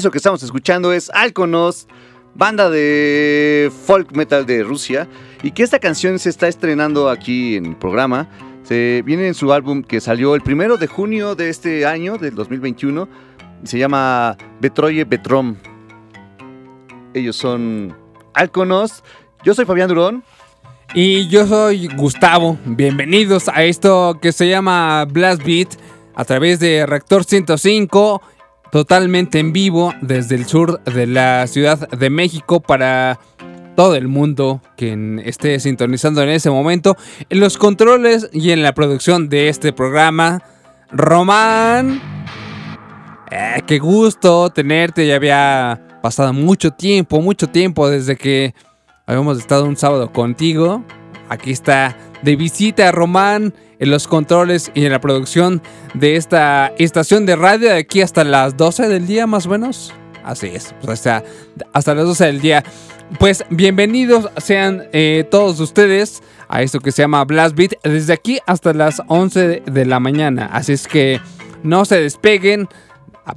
[0.00, 1.86] Eso que estamos escuchando es Alconos
[2.34, 5.06] banda de folk metal de Rusia,
[5.42, 8.26] y que esta canción se está estrenando aquí en el programa.
[8.62, 12.34] Se viene en su álbum que salió el primero de junio de este año, del
[12.34, 13.10] 2021.
[13.64, 15.56] Se llama Betroye Betrom.
[17.12, 17.94] Ellos son
[18.32, 19.04] Alconos.
[19.44, 20.24] Yo soy Fabián Durón.
[20.94, 22.56] Y yo soy Gustavo.
[22.64, 25.76] Bienvenidos a esto que se llama Blast Beat
[26.14, 28.22] a través de Reactor 105,
[28.70, 33.18] totalmente en vivo desde el sur de la Ciudad de México para
[33.76, 36.96] todo el mundo que esté sintonizando en ese momento.
[37.28, 40.42] En los controles y en la producción de este programa,
[40.90, 42.00] Román.
[43.30, 48.54] Eh, qué gusto tenerte, ya había pasado mucho tiempo, mucho tiempo desde que
[49.06, 50.84] habíamos estado un sábado contigo.
[51.28, 55.60] Aquí está de visita Román en los controles y en la producción
[55.94, 59.92] de esta estación de radio de aquí hasta las 12 del día más o menos.
[60.22, 61.24] Así es, pues hasta,
[61.72, 62.62] hasta las 12 del día.
[63.18, 68.38] Pues bienvenidos sean eh, todos ustedes a esto que se llama Blast Beat desde aquí
[68.46, 70.48] hasta las 11 de la mañana.
[70.52, 71.20] Así es que
[71.62, 72.68] no se despeguen.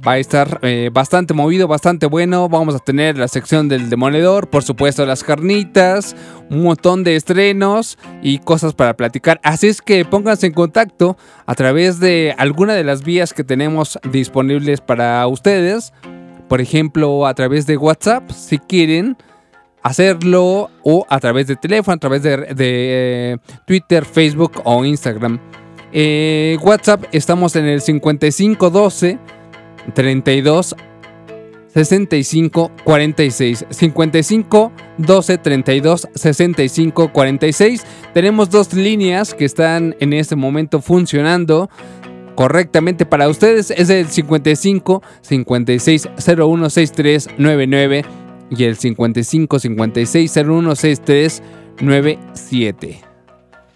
[0.06, 2.48] Va a estar eh, bastante movido, bastante bueno.
[2.48, 6.16] Vamos a tener la sección del demoledor, por supuesto las carnitas,
[6.50, 9.40] un montón de estrenos y cosas para platicar.
[9.42, 11.16] Así es que pónganse en contacto
[11.46, 15.92] a través de alguna de las vías que tenemos disponibles para ustedes.
[16.48, 19.16] Por ejemplo, a través de WhatsApp, si quieren
[19.82, 23.36] hacerlo, o a través de teléfono, a través de, eh,
[23.66, 25.38] Twitter, Facebook o Instagram.
[25.92, 29.18] Eh, WhatsApp estamos en el 5512
[29.92, 30.74] 32
[31.74, 40.80] 65 46 55 12 32 65 46 tenemos dos líneas que están en este momento
[40.80, 41.68] funcionando
[42.34, 43.70] correctamente para ustedes.
[43.70, 48.04] Es el 55 56 01 63 99
[48.50, 51.42] y el 55 56 01 63
[51.80, 53.13] 97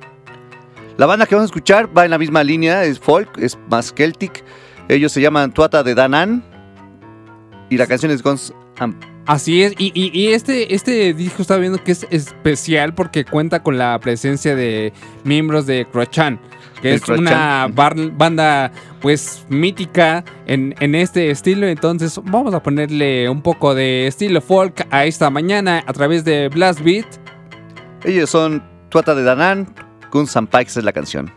[0.97, 3.93] La banda que vamos a escuchar va en la misma línea, es folk, es más
[3.95, 4.45] celtic.
[4.89, 6.43] Ellos se llaman Tuata de Danan
[7.71, 8.53] y la canción es Guns
[9.27, 13.99] Así es, y, este, este disco estaba viendo que es especial porque cuenta con la
[13.99, 14.95] presencia de
[15.25, 16.41] miembros de Crochan
[16.81, 18.71] que es una banda
[19.01, 21.67] pues mítica en, este estilo.
[21.67, 26.49] Entonces vamos a ponerle un poco de estilo folk a esta mañana a través de
[26.49, 27.07] Blast Beat.
[28.05, 29.75] Ellos son Tuata de Danan,
[30.11, 31.31] Guns N' Pikes es la canción.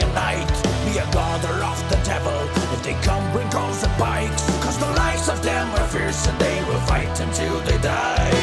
[0.00, 0.58] day and.
[0.84, 2.38] Be a gather of the devil,
[2.74, 4.44] If they come bring guns and pikes.
[4.64, 8.37] Cause the lives of them are fierce, and they will fight until they die.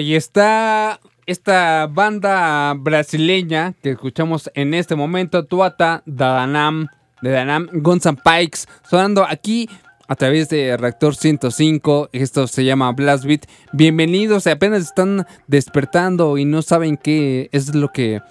[0.00, 6.86] Ahí está esta banda brasileña que escuchamos en este momento, Tuata Danam,
[7.20, 9.68] de Danam Guns N' Pikes, sonando aquí
[10.08, 12.08] a través de Reactor 105.
[12.14, 13.44] Esto se llama Blast Beat.
[13.74, 18.22] Bienvenidos, apenas están despertando y no saben qué es lo que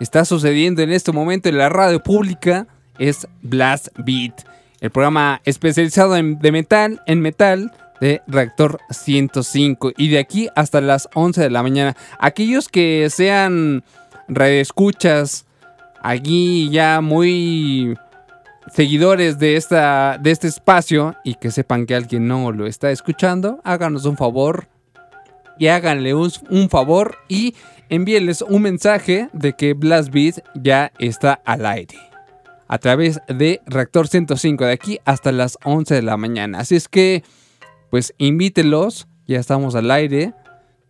[0.00, 2.66] está sucediendo en este momento en la radio pública.
[2.98, 4.46] Es Blast Beat,
[4.80, 7.70] el programa especializado en, de metal, en metal
[8.00, 11.96] de Reactor 105 y de aquí hasta las 11 de la mañana.
[12.18, 13.84] Aquellos que sean
[14.28, 15.46] redescuchas
[16.02, 17.96] aquí ya muy
[18.72, 23.60] seguidores de, esta, de este espacio y que sepan que alguien no lo está escuchando,
[23.64, 24.68] háganos un favor
[25.58, 27.54] y háganle un, un favor y
[27.88, 31.96] envíenles un mensaje de que Blast Beat ya está al aire.
[32.68, 36.60] A través de Reactor 105 de aquí hasta las 11 de la mañana.
[36.60, 37.24] Así es que,
[37.90, 40.34] pues invítelos, ya estamos al aire.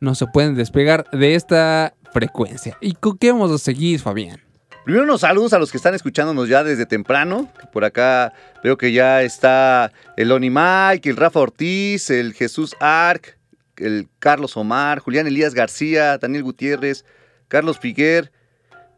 [0.01, 2.77] No se pueden despegar de esta frecuencia.
[2.81, 4.41] ¿Y con qué vamos a seguir, Fabián?
[4.85, 7.53] Primero unos saludos a los que están escuchándonos ya desde temprano.
[7.73, 8.33] Por acá
[8.65, 13.39] veo que ya está el Oni Mike, el Rafa Ortiz, el Jesús Arc,
[13.77, 17.05] el Carlos Omar, Julián Elías García, Daniel Gutiérrez,
[17.49, 18.33] Carlos Figuer.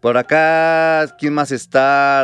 [0.01, 2.23] Por acá, ¿quién más está?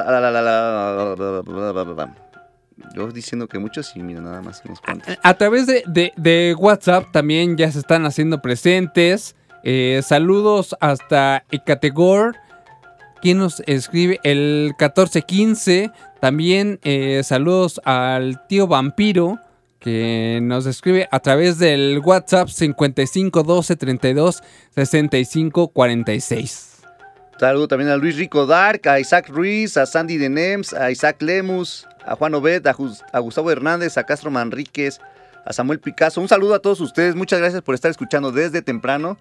[2.94, 5.16] Yo diciendo que muchos y mira, nada más unos cuantos.
[5.22, 9.34] A través de, de- de WhatsApp también ya se están haciendo presentes.
[9.64, 12.36] Eh, saludos hasta Ecategor.
[13.22, 14.20] ¿Quién nos escribe?
[14.22, 15.90] El 1415.
[16.20, 19.38] También eh, saludos al tío Vampiro.
[19.78, 24.42] Que nos escribe a través del WhatsApp 55 12 32
[24.74, 26.72] 65 46.
[27.38, 31.20] Saludo también a Luis Rico Dark, a Isaac Ruiz, a Sandy de Nems, a Isaac
[31.22, 32.76] Lemus, a Juan Obed, a,
[33.12, 35.00] a Gustavo Hernández, a Castro Manríquez,
[35.44, 36.20] a Samuel Picasso.
[36.20, 37.14] Un saludo a todos ustedes.
[37.14, 39.18] Muchas gracias por estar escuchando desde temprano.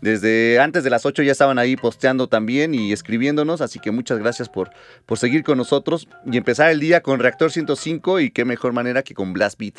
[0.00, 4.18] Desde antes de las 8 ya estaban ahí posteando también y escribiéndonos, así que muchas
[4.18, 4.70] gracias por,
[5.06, 9.02] por seguir con nosotros y empezar el día con Reactor 105 y qué mejor manera
[9.02, 9.76] que con Blast Beat.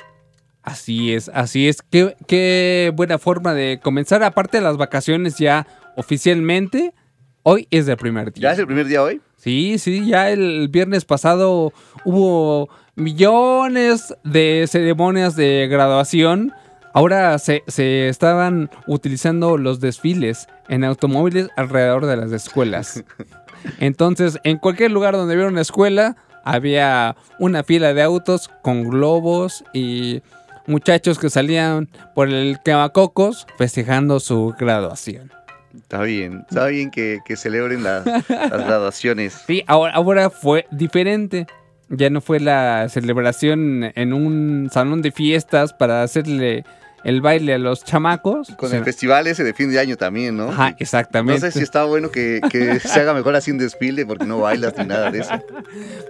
[0.63, 1.83] Así es, así es.
[1.83, 4.24] Qué, qué buena forma de comenzar.
[4.24, 6.93] Aparte de las vacaciones ya oficialmente.
[7.43, 8.41] Hoy es el primer día.
[8.41, 9.21] ¿Ya es el primer día hoy?
[9.45, 11.71] Sí, sí, ya el viernes pasado
[12.03, 16.51] hubo millones de ceremonias de graduación.
[16.95, 23.03] Ahora se, se estaban utilizando los desfiles en automóviles alrededor de las escuelas.
[23.79, 29.63] Entonces, en cualquier lugar donde hubiera una escuela, había una fila de autos con globos
[29.73, 30.23] y
[30.65, 35.31] muchachos que salían por el quemacocos festejando su graduación.
[35.77, 39.34] Está bien, está bien que, que celebren las, las graduaciones.
[39.48, 41.48] Sí, ahora, ahora fue diferente.
[41.89, 46.63] Ya no fue la celebración en un salón de fiestas para hacerle
[47.03, 48.48] el baile a los chamacos.
[48.58, 50.50] Con el festival ese de fin de año también, ¿no?
[50.50, 51.41] Ajá, No exactamente.
[51.51, 54.74] sé si está bueno que, que se haga mejor así un desfile porque no bailas
[54.79, 55.34] ni nada de eso.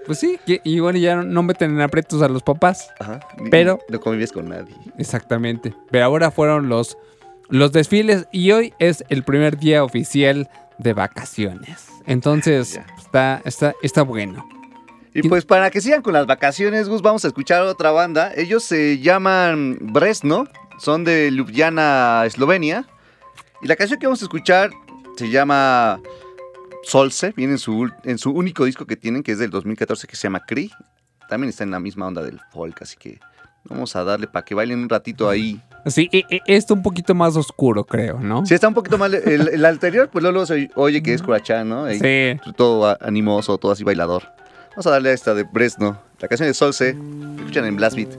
[0.06, 2.90] Pues sí, y bueno, ya no- no meten en aprietos a los papás.
[2.98, 3.20] Ajá.
[3.52, 4.74] Pero- No convives con nadie.
[4.98, 5.74] Exactamente.
[5.92, 6.98] Pero ahora fueron los,
[7.50, 11.88] los desfiles y hoy es el primer día oficial de vacaciones.
[12.06, 14.48] Entonces, está, está, está bueno.
[15.14, 18.34] Y pues para que sigan con las vacaciones, Gus, vamos a escuchar a otra banda.
[18.36, 20.46] Ellos se llaman Bresno,
[20.78, 22.86] son de Ljubljana, Eslovenia.
[23.62, 24.72] Y la canción que vamos a escuchar
[25.16, 26.02] se llama
[26.84, 30.18] Solse, viene en su, en su único disco que tienen, que es del 2014, que
[30.18, 30.70] se llama Cree.
[31.30, 33.20] También está en la misma onda del folk, así que
[33.64, 35.62] vamos a darle para que bailen un ratito ahí.
[35.86, 38.46] Sí, e- e- esto un poquito más oscuro, creo, ¿no?
[38.46, 41.70] Si está un poquito mal el, el anterior, pues luego se oye que es Curachán,
[41.70, 41.90] ¿no?
[41.90, 42.40] Sí.
[42.56, 44.24] Todo animoso, todo así bailador.
[44.72, 46.96] Vamos a darle a esta de Bresno, la canción de Solse.
[47.38, 48.10] Escuchan en Blast Beat.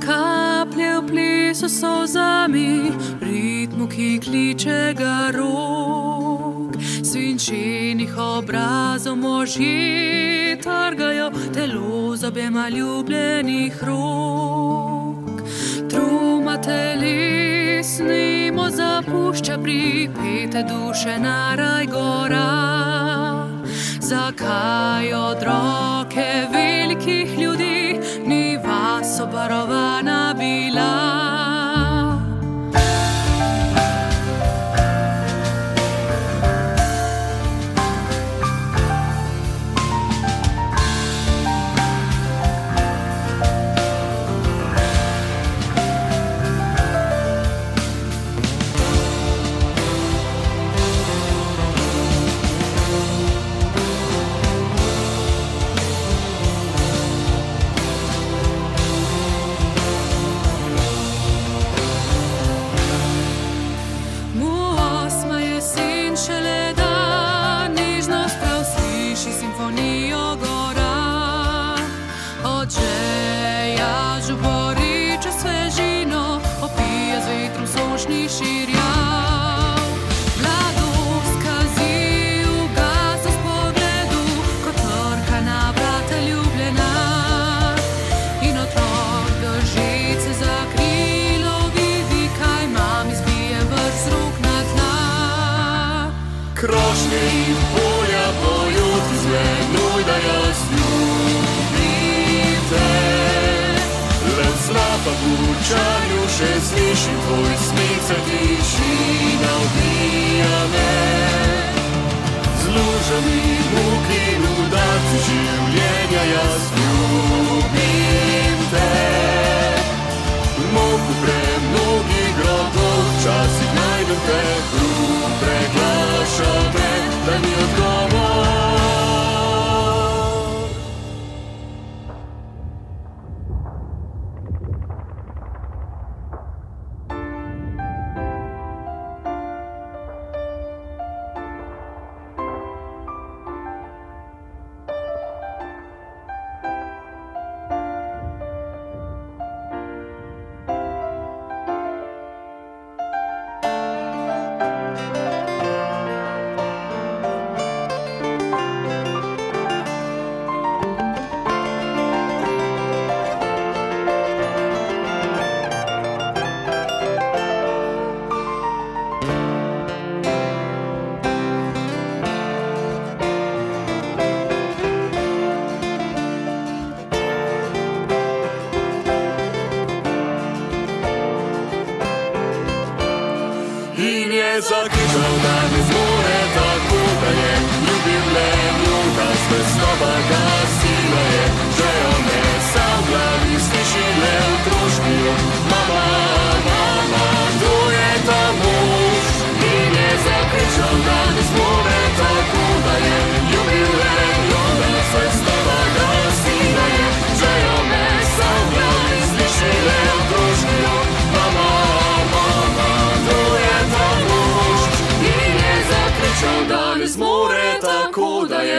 [0.00, 2.90] Kaplje v plesu solzami,
[3.20, 6.74] ritmu, ki kliče ga rok.
[7.02, 15.42] Svinčenih obrazov možje trgajo telo z obema ljubljenih rok.
[15.90, 22.48] Truma telesnimo zapušča pripete duše na raj gora.
[24.00, 29.87] Zakaj od roke velikih ljudi ni vas obarovana
[30.70, 31.07] love.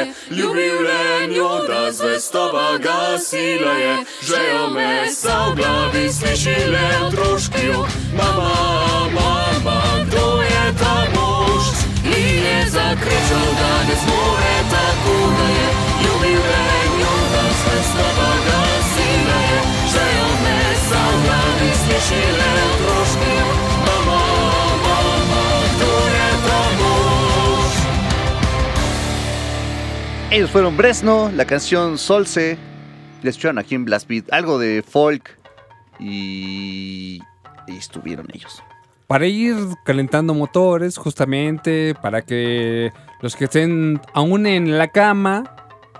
[0.09, 6.55] Da je ljubil le njo, da zvestoba gasila je, že jo mesa v glavi sliši
[6.71, 7.89] le otroški jok.
[8.17, 8.53] Mama,
[9.13, 11.65] mama, kdo je ta mož?
[12.03, 15.69] In je zakričal, da ne zmore tako, da je
[16.99, 19.59] njo, da zvestoba gasila je,
[19.91, 22.49] že jo mesa v glavi sliši le
[30.31, 32.55] Ellos fueron Bresno, la canción Solse.
[33.23, 34.31] Les escucharon aquí en Blast Beat.
[34.31, 35.39] Algo de folk.
[35.99, 37.19] Y
[37.67, 38.61] estuvieron ellos.
[39.07, 45.55] Para ir calentando motores, justamente, para que los que estén aún en la cama,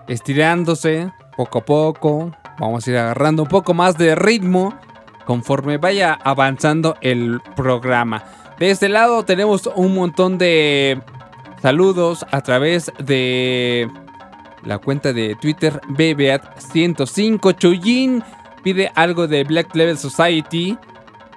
[0.08, 4.78] estirándose poco a poco, vamos a ir agarrando un poco más de ritmo
[5.26, 8.24] conforme vaya avanzando el programa.
[8.60, 11.02] De este lado tenemos un montón de
[11.64, 13.90] saludos a través de
[14.64, 17.58] la cuenta de Twitter BBAT105.
[17.58, 18.24] Chuyin
[18.64, 20.78] pide algo de Black Level Society.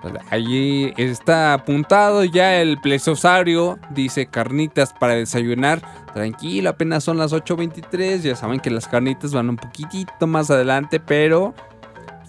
[0.00, 3.78] Pues allí está apuntado ya el plesiosario.
[3.90, 5.80] Dice carnitas para desayunar.
[6.12, 8.20] Tranquilo, apenas son las 8.23.
[8.20, 11.54] Ya saben que las carnitas van un poquitito más adelante, pero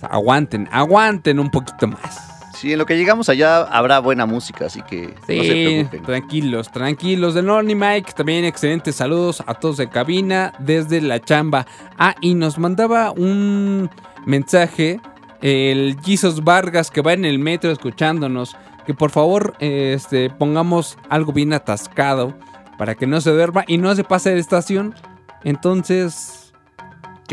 [0.01, 2.32] aguanten, aguanten un poquito más.
[2.63, 6.03] Sí, en lo que llegamos allá habrá buena música, así que no se Sí, preocupen.
[6.03, 7.33] tranquilos, tranquilos.
[7.33, 11.67] De Norny Mike, también excelentes saludos a todos de cabina desde la chamba.
[11.97, 13.89] Ah, y nos mandaba un
[14.25, 15.01] mensaje
[15.41, 18.55] el Jesus Vargas que va en el metro escuchándonos.
[18.87, 22.33] Que por favor este, pongamos algo bien atascado
[22.77, 24.95] para que no se duerma y no se pase de estación.
[25.43, 26.42] Entonces,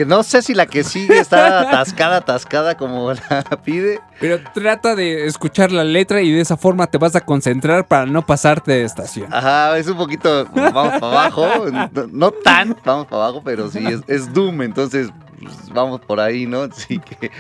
[0.01, 4.01] Que no sé si la que sigue está atascada, atascada como la pide.
[4.19, 8.07] pero trata de escuchar la letra y de esa forma te vas a concentrar para
[8.07, 9.27] no pasarte de estación.
[9.31, 13.85] Ajá, es un poquito, vamos para abajo, no, no tan, vamos para abajo, pero sí,
[13.87, 16.63] es, es Doom, entonces pues, vamos por ahí, ¿no?
[16.63, 17.31] Así que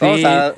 [0.00, 0.54] vamos a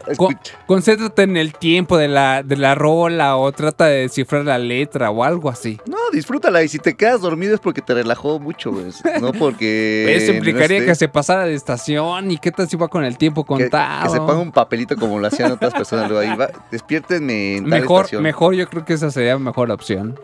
[0.67, 5.11] concéntrate en el tiempo de la, de la rola o trata de descifrar la letra
[5.11, 5.79] o algo así.
[5.87, 8.73] No, disfrútala y si te quedas dormido es porque te relajó mucho,
[9.21, 10.07] no porque...
[10.17, 13.17] Eso implicaría no que se pasara de estación y qué tal si va con el
[13.19, 14.05] tiempo que, contado.
[14.05, 16.09] que se ponga un papelito como lo hacían otras personas.
[16.11, 18.23] Luego ahí va, despiértenme en tal mejor, estación.
[18.23, 20.19] mejor, yo creo que esa sería mejor opción.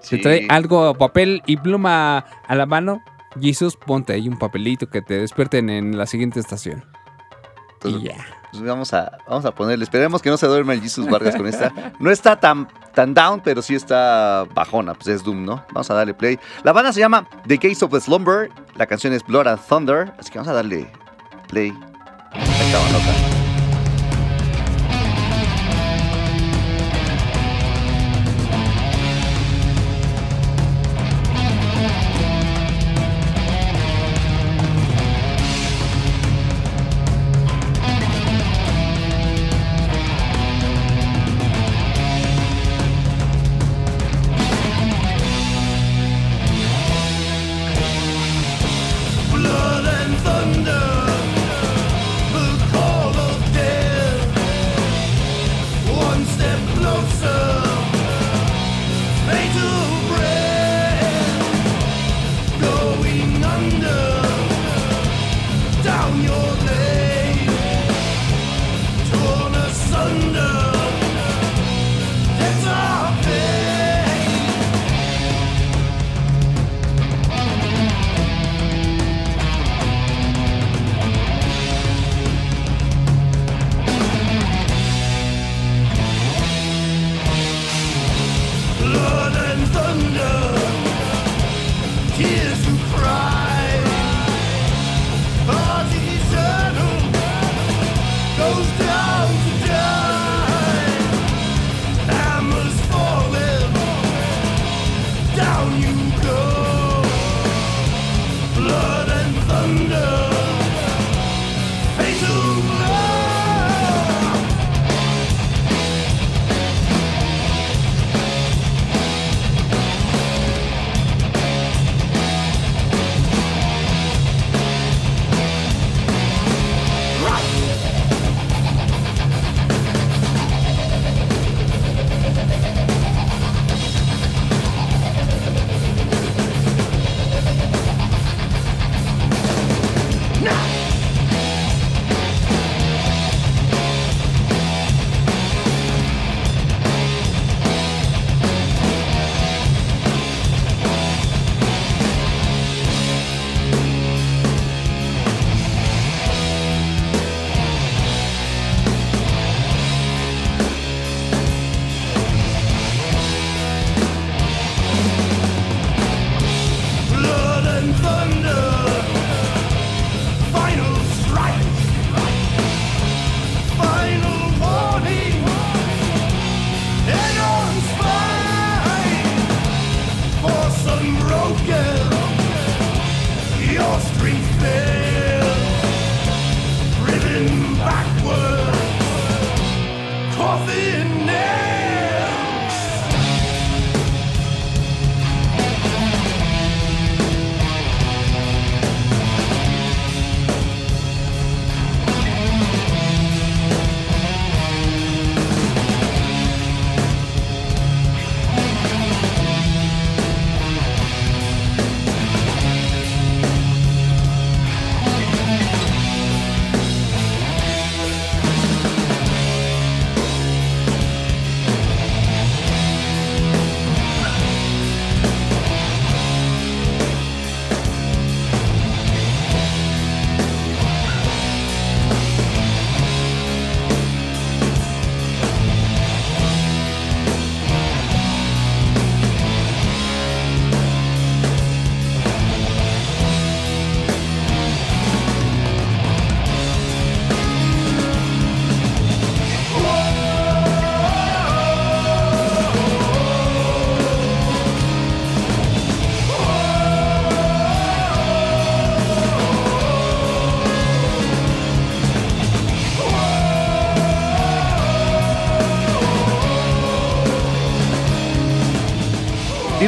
[0.00, 0.22] Si Sí.
[0.22, 3.02] trae algo, papel y pluma a la mano,
[3.40, 6.84] Jesus, ponte ahí un papelito que te despierten en la siguiente estación.
[7.86, 8.26] Entonces, y ya.
[8.50, 9.84] pues vamos a, vamos a ponerle.
[9.84, 11.72] Esperemos que no se duerma el Jesus Vargas con esta.
[11.98, 14.94] No está tan, tan down, pero sí está bajona.
[14.94, 15.64] Pues es Doom, ¿no?
[15.72, 16.38] Vamos a darle play.
[16.62, 18.50] La banda se llama The Gates of the Slumber.
[18.76, 20.12] La canción es Blood and Thunder.
[20.18, 20.90] Así que vamos a darle
[21.48, 21.72] play
[22.32, 23.35] a esta bandota.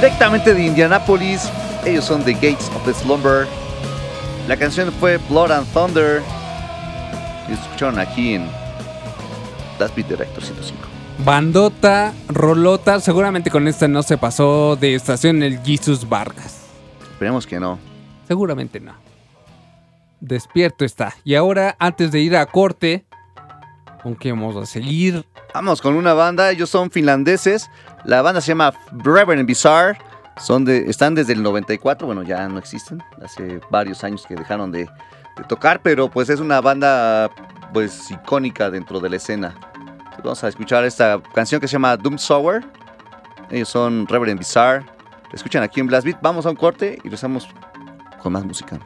[0.00, 1.50] Directamente de Indianapolis,
[1.84, 3.48] ellos son The Gates of the Slumber.
[4.46, 6.22] La canción fue Blood and Thunder.
[7.48, 8.46] Y escucharon aquí en
[9.80, 10.86] Last Beat Director 105.
[11.24, 16.66] Bandota, rolota, seguramente con esta no se pasó de estación el Jesus Vargas.
[17.10, 17.80] Esperemos que no.
[18.28, 18.92] Seguramente no.
[20.20, 21.12] Despierto está.
[21.24, 23.04] Y ahora, antes de ir a corte,
[24.02, 25.24] ¿con qué vamos a seguir?
[25.54, 27.70] Vamos con una banda, ellos son finlandeses.
[28.04, 29.98] La banda se llama Reverend Bizarre.
[30.38, 33.02] Son de, están desde el 94, bueno, ya no existen.
[33.22, 34.88] Hace varios años que dejaron de,
[35.48, 37.30] tocar, pero pues es una banda
[37.72, 39.54] pues icónica dentro de la escena.
[40.22, 42.64] Vamos a escuchar esta canción que se llama Doom Sour.
[43.50, 44.84] Ellos son Reverend Bizarre.
[45.32, 46.18] Escuchan aquí en Blast Beat.
[46.20, 47.48] Vamos a un corte y regresamos
[48.20, 48.78] con más música.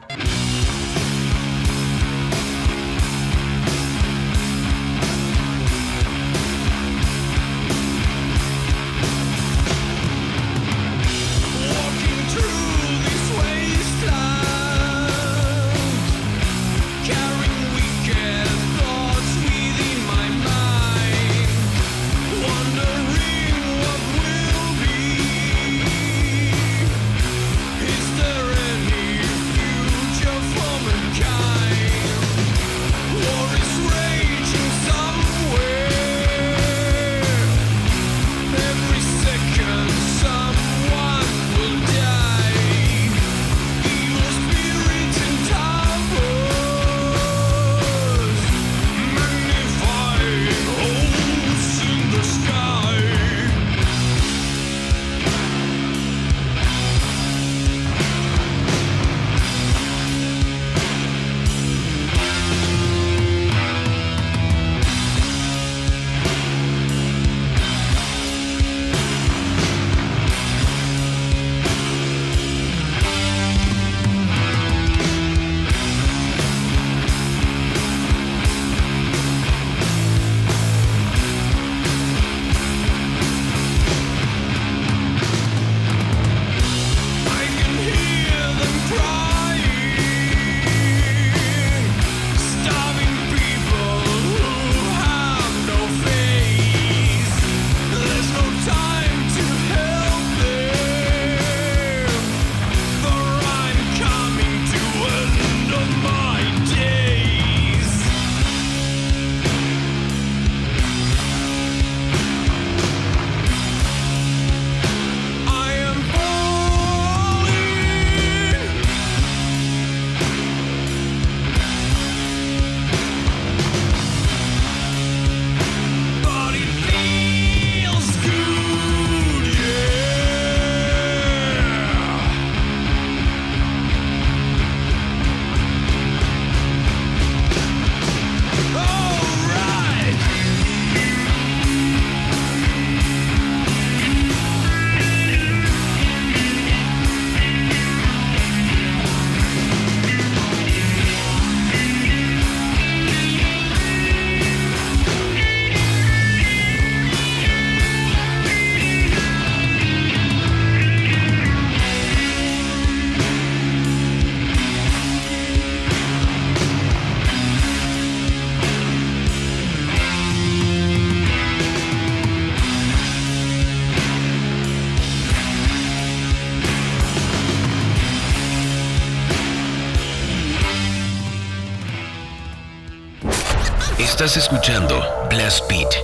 [184.23, 185.95] Estás escuchando Blast Beat.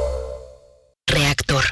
[1.07, 1.63] Reactor.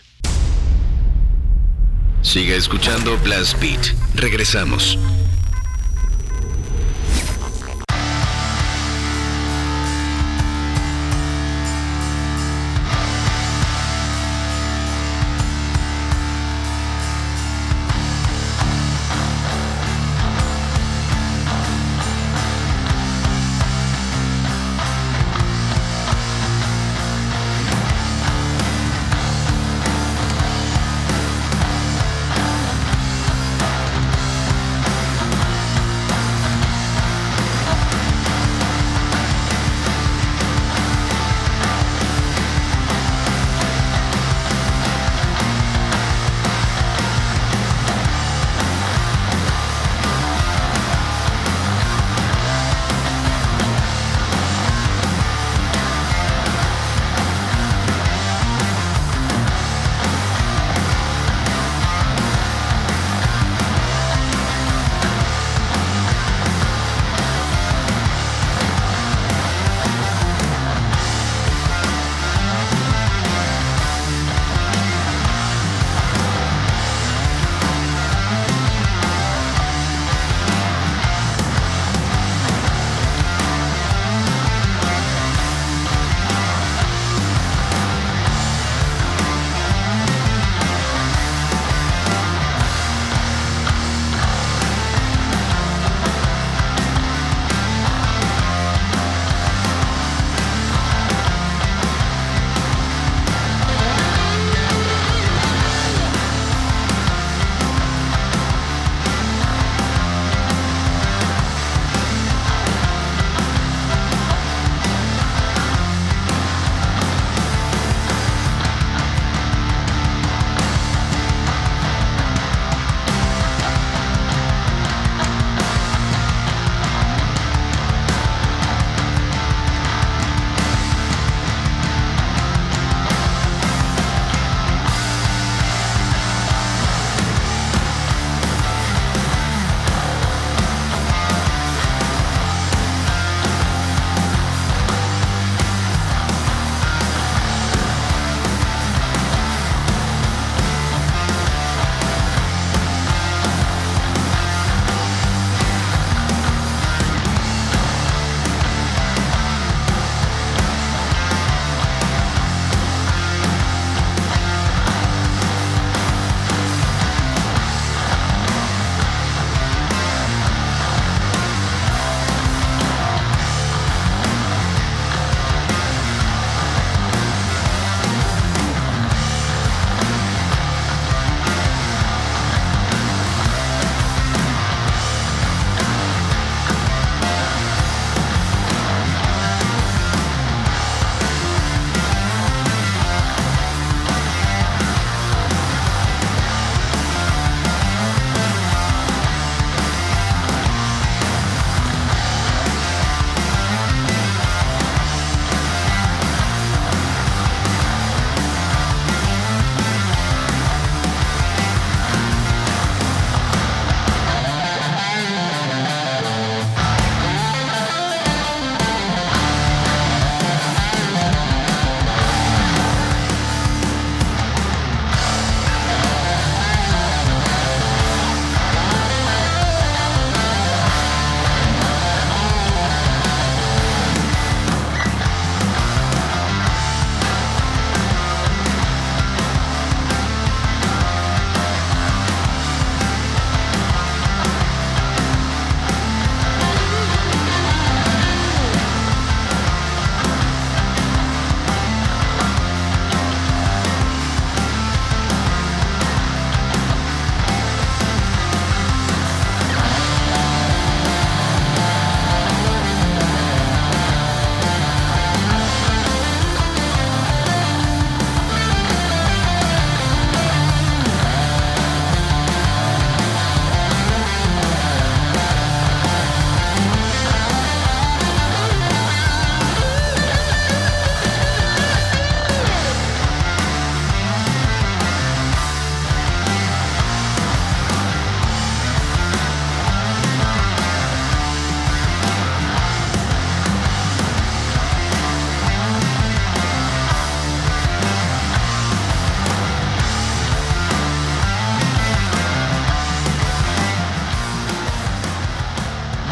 [2.21, 3.93] Siga escuchando Blast Beat.
[4.15, 4.97] Regresamos.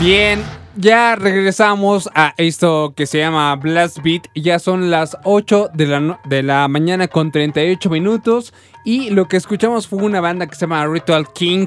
[0.05, 0.39] Bien,
[0.75, 4.27] ya regresamos a esto que se llama Blast Beat.
[4.35, 8.53] Ya son las 8 de la, de la mañana con 38 minutos.
[8.83, 11.65] Y lo que escuchamos fue una banda que se llama Ritual King.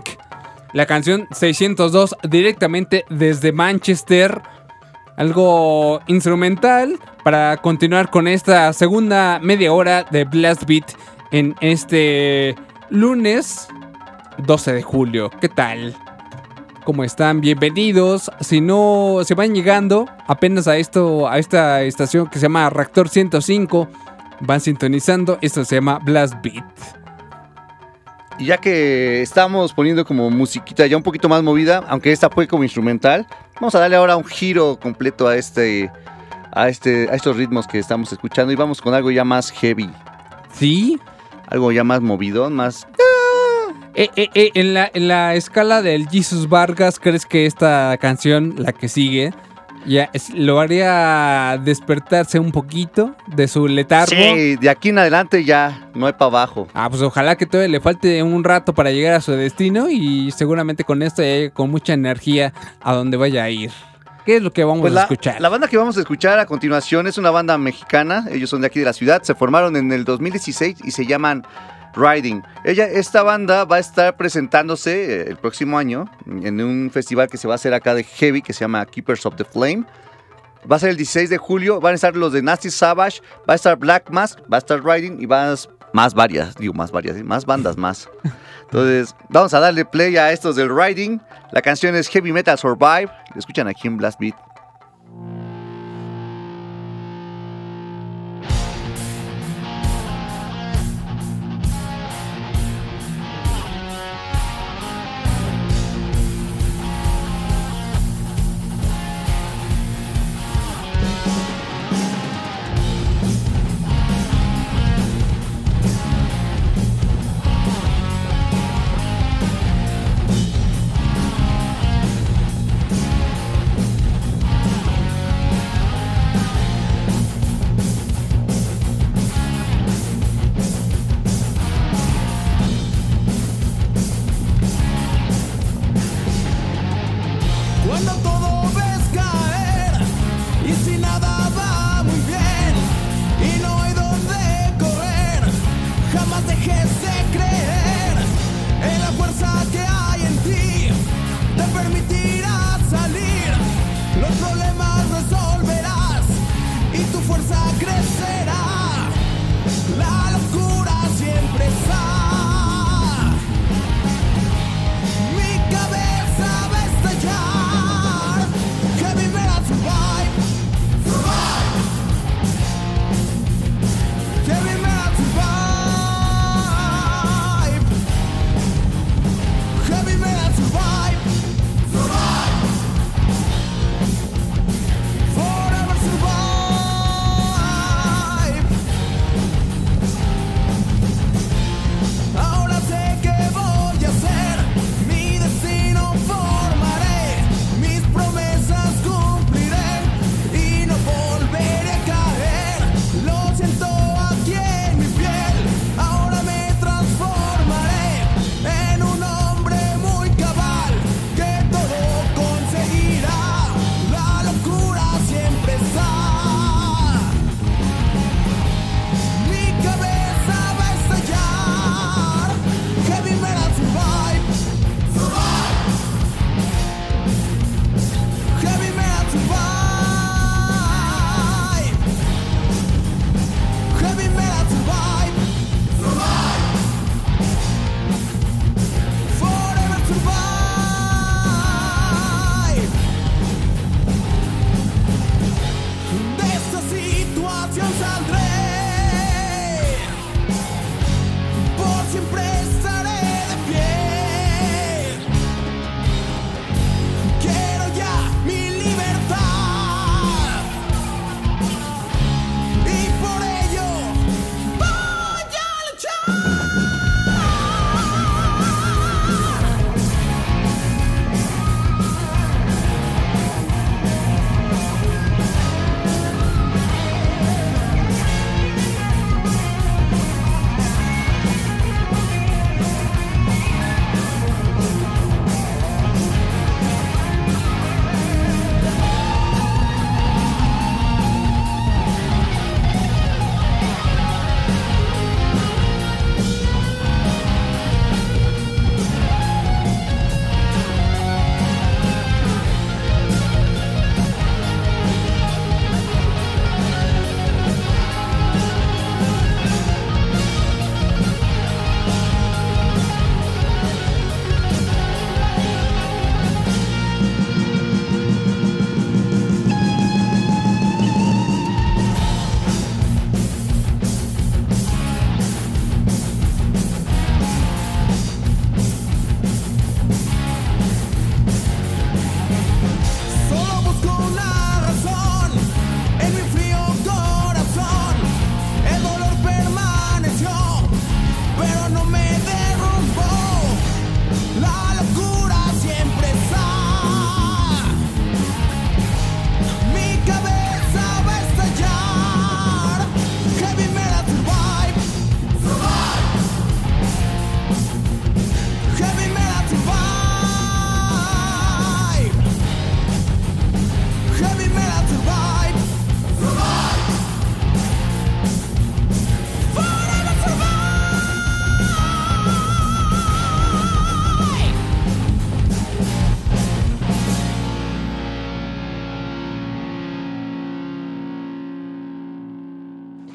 [0.73, 4.41] La canción 602 directamente desde Manchester.
[5.17, 10.93] Algo instrumental para continuar con esta segunda media hora de Blast Beat
[11.33, 12.55] en este
[12.89, 13.67] lunes
[14.47, 15.29] 12 de julio.
[15.41, 15.97] ¿Qué tal?
[16.89, 17.43] ¿Cómo están?
[17.43, 18.31] Bienvenidos.
[18.41, 23.11] Si no se van llegando apenas a esto, a esta estación que se llama Reactor
[23.11, 23.91] 105,
[24.41, 25.37] van sintonizando.
[25.43, 26.65] Esto se llama Blast Beat.
[28.39, 32.49] Y ya que estamos poniendo como musiquita ya un poquito más movida, aunque esta fue
[32.49, 33.27] como instrumental,
[33.57, 35.93] vamos a darle ahora un giro completo a este,
[36.53, 39.91] a este, a estos ritmos que estamos escuchando y vamos con algo ya más heavy,
[40.55, 40.99] ¿Sí?
[41.49, 42.87] algo ya más movidón, más
[44.01, 48.55] Eh, eh, eh, en, la, en la escala del Jesus Vargas, ¿crees que esta canción,
[48.57, 49.33] la que sigue,
[49.87, 54.15] ya es- lo haría despertarse un poquito de su letargo?
[54.15, 56.69] Sí, de aquí en adelante ya no hay para abajo.
[56.75, 60.31] Ah, pues ojalá que todavía le falte un rato para llegar a su destino y
[60.31, 63.73] seguramente con esto ya llegue con mucha energía a donde vaya a ir.
[64.25, 65.41] ¿Qué es lo que vamos Pues a escuchar?
[65.41, 68.69] la banda que vamos a escuchar a continuación es una banda mexicana, ellos son de
[68.69, 71.45] aquí de la ciudad, se formaron en el 2016 y se llaman
[71.95, 72.43] Riding.
[72.65, 77.37] Ella, esta banda va a estar presentándose eh, el próximo año en un festival que
[77.37, 79.85] se va a hacer acá de Heavy que se llama Keepers of the Flame.
[80.71, 83.53] Va a ser el 16 de julio, van a estar los de Nasty Savage, va
[83.53, 87.17] a estar Black Mask, va a estar Riding y vas más varias, digo más varias,
[87.17, 87.25] ¿eh?
[87.25, 88.09] más bandas más.
[88.63, 91.21] Entonces, vamos a darle play a estos del Riding.
[91.53, 93.11] La canción es Heavy Metal Survive.
[93.35, 94.48] Escuchan aquí en Blast Beat.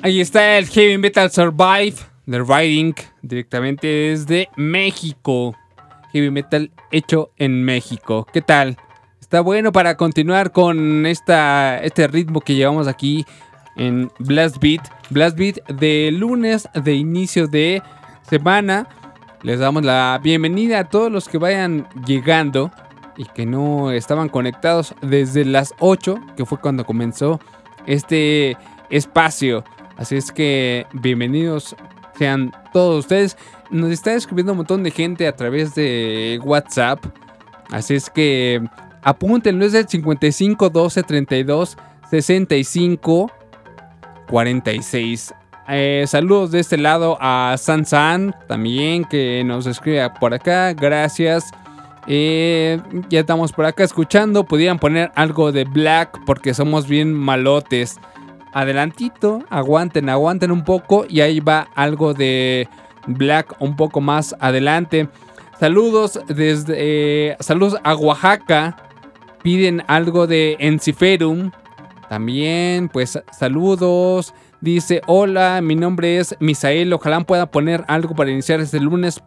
[0.05, 1.95] Ahí está el Heavy Metal Survive
[2.25, 5.55] de Riding directamente desde México.
[6.11, 8.27] Heavy Metal hecho en México.
[8.33, 8.75] ¿Qué tal?
[9.21, 13.25] Está bueno para continuar con esta, este ritmo que llevamos aquí
[13.77, 14.81] en Blast Beat.
[15.09, 17.81] Blast Beat de lunes de inicio de
[18.29, 18.89] semana.
[19.41, 22.71] Les damos la bienvenida a todos los que vayan llegando
[23.15, 27.39] y que no estaban conectados desde las 8, que fue cuando comenzó
[27.85, 28.57] este
[28.89, 29.63] espacio.
[29.97, 31.75] Así es que bienvenidos
[32.17, 33.37] sean todos ustedes.
[33.69, 37.03] Nos está escribiendo un montón de gente a través de WhatsApp.
[37.71, 38.61] Así es que
[39.01, 41.77] apúntenlo, es el 55 12 32
[42.09, 43.31] 65
[44.27, 45.33] 46.
[45.69, 50.73] Eh, saludos de este lado a San San también que nos escribe por acá.
[50.73, 51.51] Gracias.
[52.05, 54.43] Eh, ya estamos por acá escuchando.
[54.43, 57.99] Pudieran poner algo de Black porque somos bien malotes.
[58.53, 62.67] Adelantito, aguanten, aguanten un poco y ahí va algo de
[63.07, 65.09] Black un poco más adelante.
[65.59, 68.77] Saludos desde eh, saludos a Oaxaca.
[69.41, 71.51] Piden algo de Enciferum.
[72.09, 74.33] También, pues saludos.
[74.61, 76.93] Dice, hola, mi nombre es Misael.
[76.93, 79.21] Ojalá pueda poner algo para iniciar este lunes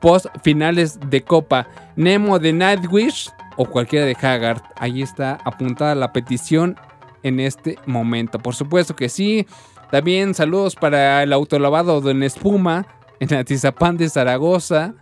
[0.00, 1.66] post finales de Copa.
[1.96, 4.62] Nemo de Nightwish o cualquiera de Haggard.
[4.76, 6.76] Ahí está apuntada la petición
[7.22, 8.38] en este momento.
[8.38, 9.46] Por supuesto que sí.
[9.90, 12.86] También saludos para el autolavado de Espuma
[13.20, 14.94] en Atizapán de Zaragoza.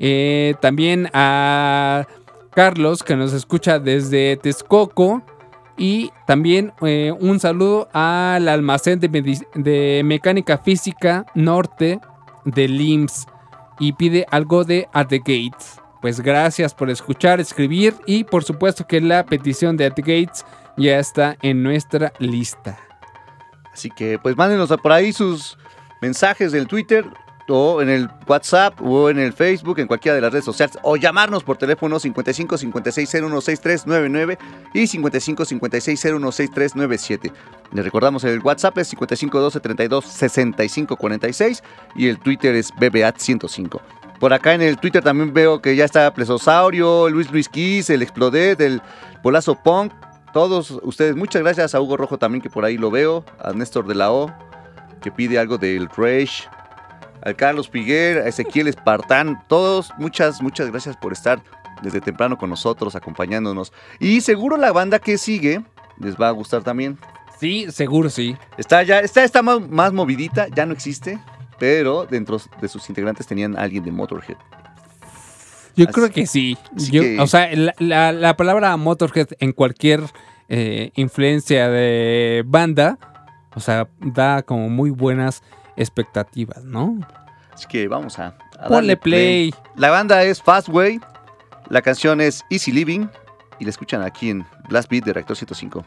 [0.00, 2.06] Eh, también a
[2.50, 5.22] Carlos que nos escucha desde Texcoco.
[5.76, 9.08] Y también eh, un saludo al almacén de,
[9.54, 12.00] de mecánica física norte
[12.44, 13.26] de LIMS.
[13.78, 15.80] Y pide algo de At the Gates.
[16.00, 20.44] Pues gracias por escuchar, escribir y por supuesto que la petición de At the Gates
[20.78, 22.78] ya está en nuestra lista.
[23.72, 25.58] Así que pues mándenos por ahí sus
[26.00, 27.04] mensajes del Twitter
[27.48, 30.96] o en el WhatsApp o en el Facebook, en cualquiera de las redes sociales, o
[30.96, 34.38] llamarnos por teléfono 55 56 0163 99
[34.74, 37.32] y 55 56 0163 97.
[37.72, 41.62] Les recordamos el WhatsApp es 55 12 32 65 46
[41.96, 43.80] y el Twitter es BBAT105.
[44.20, 48.02] Por acá en el Twitter también veo que ya está Plesosaurio, Luis Luis Kiss, el
[48.02, 48.82] Explodet, el
[49.22, 49.92] Bolazo Punk,
[50.32, 51.16] todos ustedes.
[51.16, 54.12] Muchas gracias a Hugo Rojo también que por ahí lo veo, a Néstor de la
[54.12, 54.32] O
[55.00, 56.48] que pide algo del Rage,
[57.22, 61.40] al Carlos Piguer, a Ezequiel Espartán, todos, muchas, muchas gracias por estar
[61.82, 63.72] desde temprano con nosotros, acompañándonos.
[64.00, 65.62] Y seguro la banda que sigue
[65.98, 66.98] les va a gustar también.
[67.38, 68.36] Sí, seguro sí.
[68.56, 71.18] Está ya, está, está más, más movidita, ya no existe,
[71.58, 74.36] pero dentro de sus integrantes tenían a alguien de Motorhead.
[75.78, 76.58] Yo Así- creo que sí.
[76.76, 80.02] así Yo- que- O sea, la, la- la palabra Motorhead en cualquier
[80.50, 82.98] eh, influencia de banda,
[83.54, 85.42] o sea, da como muy buenas
[85.76, 86.98] expectativas, ¿no?
[87.52, 89.54] Así que vamos a, a darle play.
[89.76, 91.00] La banda es Fastway,
[91.68, 93.06] la canción es Easy Living
[93.58, 95.84] y la escuchan aquí en Blast Beat de Reactor 105.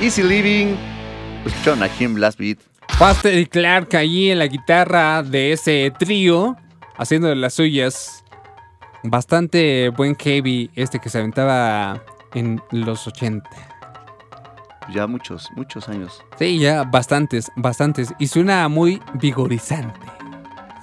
[0.00, 0.74] Easy Living.
[1.44, 2.58] Escucharon aquí en Blast Beat.
[2.96, 6.56] Faster y Clark ahí en la guitarra de ese trío,
[6.96, 8.24] haciendo las suyas.
[9.02, 12.02] Bastante buen heavy este que se aventaba
[12.32, 13.48] en los 80.
[14.94, 16.24] Ya muchos, muchos años.
[16.38, 18.14] Sí, ya bastantes, bastantes.
[18.18, 20.00] Y suena muy vigorizante.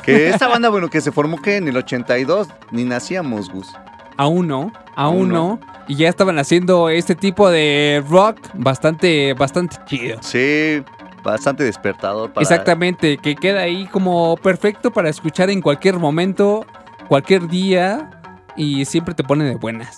[0.04, 3.74] Que esta banda, bueno, que se formó que en el 82, ni nacíamos, Gus.
[4.18, 5.59] Aún no, aún Aún no.
[5.88, 10.18] Y ya estaban haciendo este tipo de rock bastante, bastante chido.
[10.22, 10.84] Sí,
[11.24, 12.41] bastante despertador para...
[12.41, 16.66] Exactamente, que queda ahí como perfecto para escuchar en cualquier momento,
[17.07, 18.09] cualquier día
[18.55, 19.97] y siempre te pone de buenas.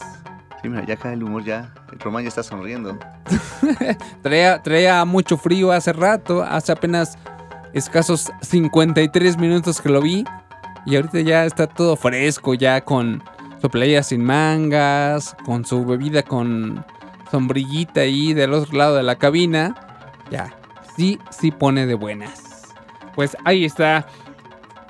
[0.62, 2.98] Sí, mira, ya acá el humor ya, el Román ya está sonriendo.
[4.24, 7.18] Traía, traía mucho frío hace rato, hace apenas
[7.74, 10.26] escasos 53 minutos que lo vi
[10.86, 13.24] y ahorita ya está todo fresco, ya con
[13.62, 16.86] su playa sin mangas, con su bebida con
[17.32, 19.76] sombrillita ahí del otro lado de la cabina.
[20.32, 20.54] Ya,
[20.96, 22.74] sí, sí pone de buenas.
[23.16, 24.06] Pues ahí está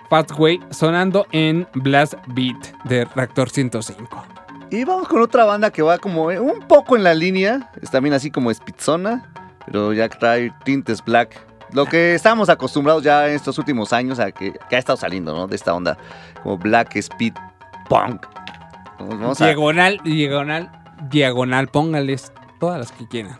[0.10, 4.26] Pathway sonando en Blast Beat de Reactor 105.
[4.70, 7.72] Y vamos con otra banda que va como eh, un poco en la línea.
[7.82, 9.32] Es también así como Spitzona,
[9.66, 11.40] pero ya trae tintes black.
[11.72, 15.34] Lo que estábamos acostumbrados ya en estos últimos años a que, que ha estado saliendo,
[15.36, 15.48] ¿no?
[15.48, 15.98] De esta onda
[16.44, 17.34] como Black Speed
[17.90, 18.26] Punk.
[19.00, 20.72] Vamos a- Diagonal, diagonal,
[21.10, 23.40] diagonal, póngales todas las que quieran.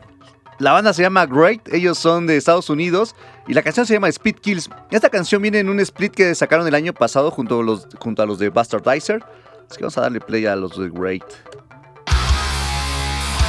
[0.60, 3.16] La banda se llama Great, ellos son de Estados Unidos
[3.48, 4.70] y la canción se llama Speed Kills.
[4.90, 8.24] Esta canción viene en un split que sacaron el año pasado junto a los, junto
[8.24, 9.24] a los de Bastardizer.
[9.70, 11.24] Así que vamos a darle play a los de Great.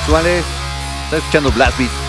[0.07, 2.08] Súbale, está escuchando Blast Beat.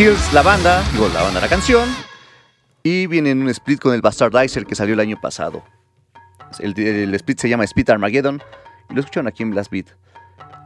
[0.00, 1.86] Kills la banda, digo la banda la canción.
[2.82, 5.62] Y viene en un split con el Bastardizer que salió el año pasado.
[6.58, 8.42] El, el split se llama Speed Armageddon.
[8.88, 9.88] Y lo escucharon aquí en Blast Beat.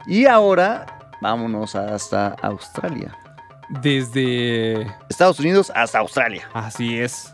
[0.07, 0.85] Y ahora
[1.19, 3.13] vámonos hasta Australia.
[3.81, 4.83] Desde...
[5.09, 6.47] Estados Unidos hasta Australia.
[6.53, 7.33] Así es.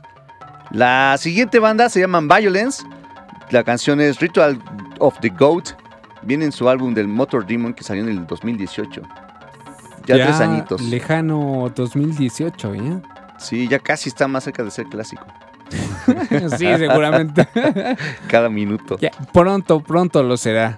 [0.72, 2.84] La siguiente banda se llama Violence.
[3.52, 4.60] La canción es Ritual
[4.98, 5.74] of the Goat.
[6.24, 9.04] Viene en su álbum del Motor Demon que salió en el 2018.
[10.06, 10.82] Ya, tres añitos.
[10.82, 13.02] Lejano 2018, ¿ya?
[13.38, 15.26] Sí, ya casi está más cerca de ser clásico.
[16.58, 17.48] sí, seguramente.
[18.28, 18.98] Cada minuto.
[19.00, 20.78] Ya, pronto, pronto lo será.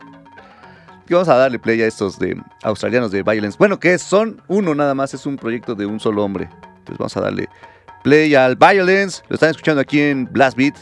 [1.10, 3.58] Y vamos a darle play a estos de australianos de Violence.
[3.58, 6.50] Bueno, que son uno nada más, es un proyecto de un solo hombre.
[6.78, 7.50] Entonces vamos a darle
[8.04, 9.22] play al Violence.
[9.28, 10.76] Lo están escuchando aquí en Blast Beat.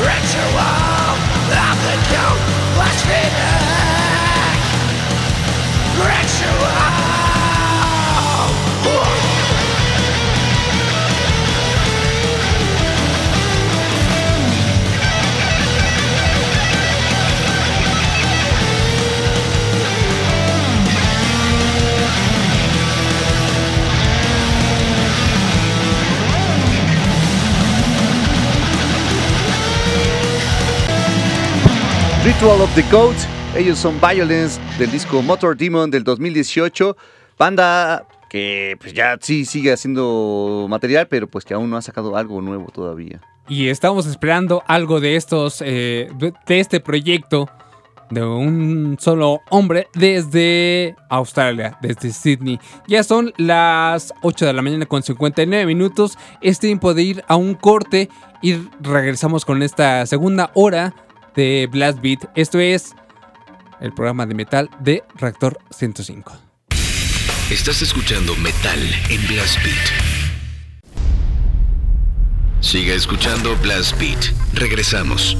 [0.00, 2.45] ritual of the count.
[32.26, 33.18] Ritual of the Coach,
[33.56, 36.96] ellos son Violence del disco Motor Demon del 2018,
[37.38, 42.16] banda que pues ya sí sigue haciendo material, pero pues que aún no ha sacado
[42.16, 43.20] algo nuevo todavía.
[43.48, 47.48] Y estamos esperando algo de estos, eh, de este proyecto
[48.10, 52.58] de un solo hombre desde Australia, desde Sydney.
[52.88, 56.18] Ya son las 8 de la mañana con 59 minutos.
[56.40, 58.08] Es tiempo de ir a un corte
[58.42, 60.92] y regresamos con esta segunda hora
[61.36, 62.28] de Blast Beat.
[62.34, 62.94] Esto es
[63.80, 66.32] el programa de metal de Reactor 105.
[67.50, 68.78] Estás escuchando metal
[69.08, 70.06] en Blast Beat.
[72.60, 74.32] Siga escuchando Blast Beat.
[74.54, 75.36] Regresamos.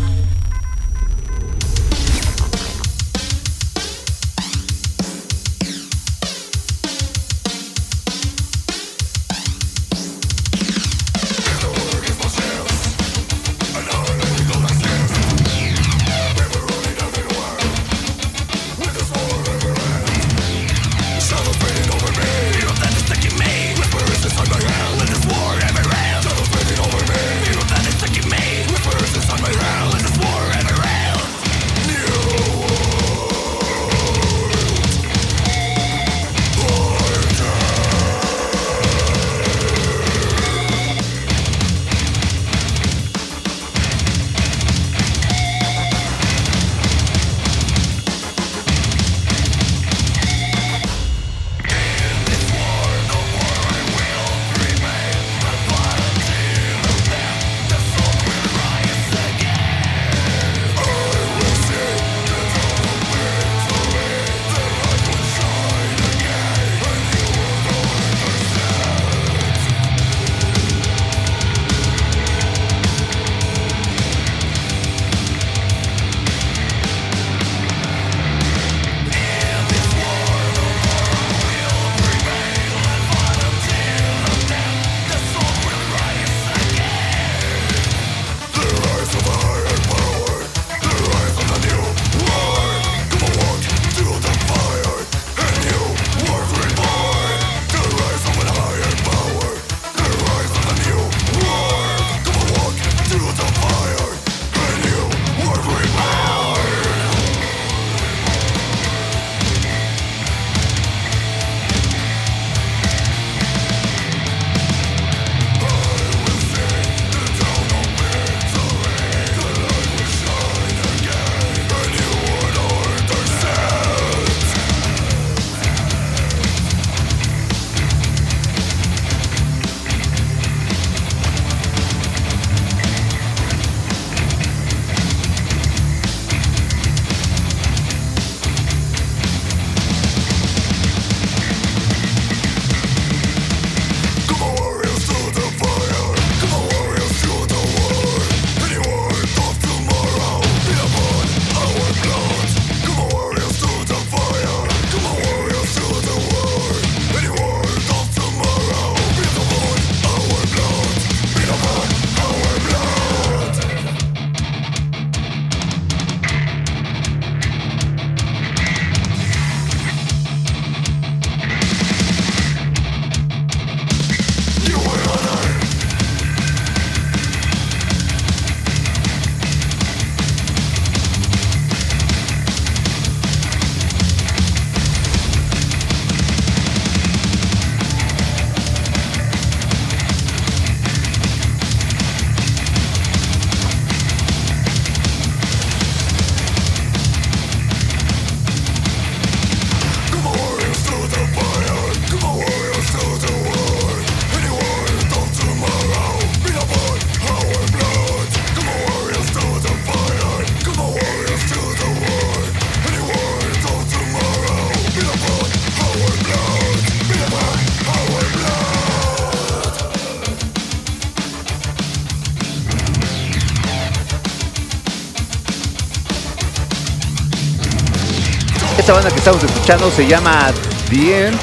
[228.87, 230.53] Esta banda que estamos escuchando se llama
[230.89, 231.35] Bien.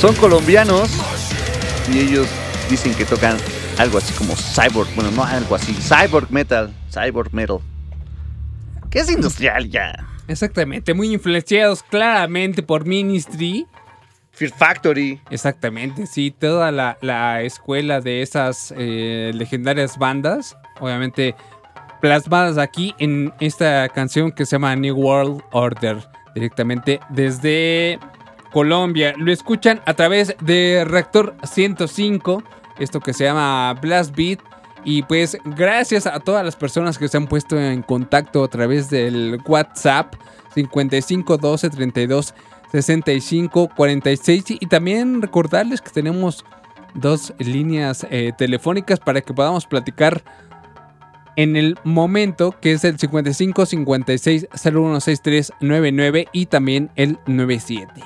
[0.00, 0.88] Son colombianos
[1.92, 2.28] y ellos
[2.70, 3.36] dicen que tocan
[3.76, 7.58] algo así como cyborg, bueno, no algo así, cyborg metal, cyborg metal.
[8.88, 9.92] Que es industrial ya.
[10.28, 13.66] Exactamente, muy influenciados claramente por Ministry.
[14.30, 15.20] Fear Factory.
[15.30, 21.34] Exactamente, sí, toda la, la escuela de esas eh, legendarias bandas, obviamente
[22.00, 25.98] plasmadas aquí en esta canción que se llama New World Order,
[26.38, 27.98] directamente desde
[28.52, 29.14] Colombia.
[29.16, 32.42] Lo escuchan a través de Reactor 105,
[32.78, 34.40] esto que se llama Blast Beat.
[34.84, 38.88] Y pues gracias a todas las personas que se han puesto en contacto a través
[38.88, 40.14] del WhatsApp
[40.54, 42.34] 55 12 32
[42.70, 46.44] 65 46 y también recordarles que tenemos
[46.94, 50.22] dos líneas eh, telefónicas para que podamos platicar
[51.38, 58.02] en el momento que es el 55 56 0163 99 y también el 97.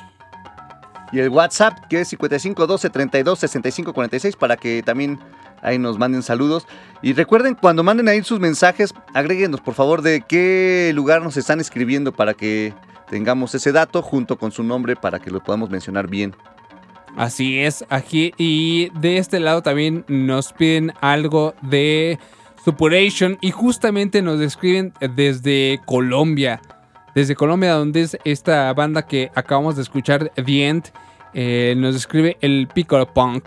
[1.13, 5.19] Y el WhatsApp que es 55 12 32 65 46 para que también
[5.63, 6.67] ahí nos manden saludos.
[7.01, 11.59] Y recuerden, cuando manden ahí sus mensajes, agréguenos por favor de qué lugar nos están
[11.59, 12.75] escribiendo para que
[13.09, 16.37] tengamos ese dato junto con su nombre para que lo podamos mencionar bien.
[17.17, 22.19] Así es, aquí y de este lado también nos piden algo de
[22.65, 26.61] Suppuration y justamente nos describen desde Colombia.
[27.15, 30.85] Desde Colombia, donde es esta banda que acabamos de escuchar, The End,
[31.35, 33.45] eh, nos describe el Piccolo Punk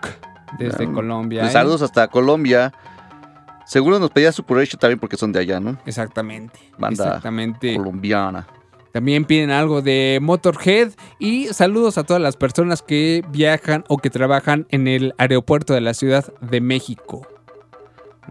[0.60, 1.42] desde Colombia.
[1.42, 1.54] pues ¿eh?
[1.54, 2.74] saludos hasta Colombia.
[3.66, 5.78] Seguro nos pedía Suppuration también porque son de allá, ¿no?
[5.86, 6.60] Exactamente.
[6.78, 7.76] Banda Exactamente.
[7.76, 8.46] colombiana.
[8.92, 14.10] También piden algo de Motorhead y saludos a todas las personas que viajan o que
[14.10, 17.28] trabajan en el aeropuerto de la Ciudad de México.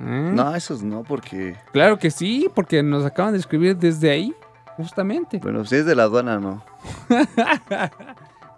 [0.01, 0.31] ¿Eh?
[0.35, 1.57] No, esos no, porque.
[1.73, 4.35] Claro que sí, porque nos acaban de escribir desde ahí,
[4.77, 5.39] justamente.
[5.39, 6.65] Bueno, si es de la aduana, no.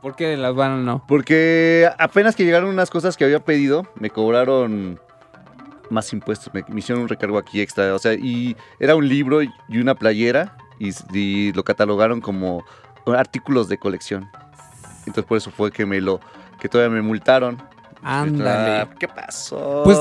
[0.03, 1.05] ¿Por qué de las van no?
[1.09, 5.01] Porque apenas que llegaron unas cosas que había pedido, me cobraron
[5.91, 6.55] más impuestos.
[6.55, 7.93] Me, me hicieron un recargo aquí extra.
[7.93, 10.57] O sea, y era un libro y una playera.
[10.79, 12.65] Y, y lo catalogaron como
[13.07, 14.29] artículos de colección.
[15.01, 16.21] Entonces por eso fue que me lo.
[16.61, 17.61] que todavía me multaron.
[18.09, 18.71] Ándale.
[18.83, 19.83] Ah, ¿Qué pasó?
[19.85, 19.99] Pues,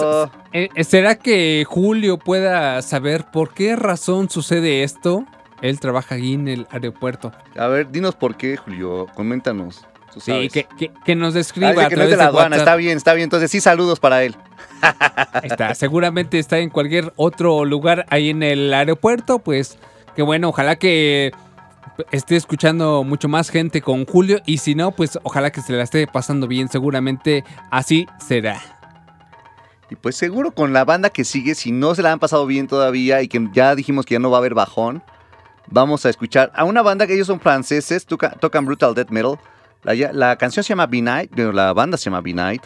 [0.53, 5.25] eh, eh, ¿será que Julio pueda saber por qué razón sucede esto?
[5.61, 7.31] Él trabaja ahí en el aeropuerto.
[7.57, 9.07] A ver, dinos por qué, Julio.
[9.15, 9.85] Coméntanos.
[10.13, 12.55] Tú Sí, que, que- que nos describa Ah, a que no es de la aduana.
[12.57, 13.23] Está bien, está bien.
[13.25, 14.35] Entonces sí, saludos para él.
[15.43, 19.77] Está, seguramente está en cualquier otro lugar ahí en el aeropuerto, pues
[20.15, 21.31] que bueno, ojalá que
[22.11, 25.83] esté escuchando mucho más gente con Julio y si no, pues ojalá que se la
[25.83, 28.61] esté pasando bien, seguramente así será.
[29.89, 32.67] Y pues seguro con la banda que sigue, si no se la han pasado bien
[32.67, 35.03] todavía y que ya dijimos que ya no va a haber bajón,
[35.67, 39.37] vamos a escuchar a una banda que ellos son franceses, toca- tocan brutal death metal.
[39.83, 42.63] La, la canción se llama Be Night, la banda se llama Be Night.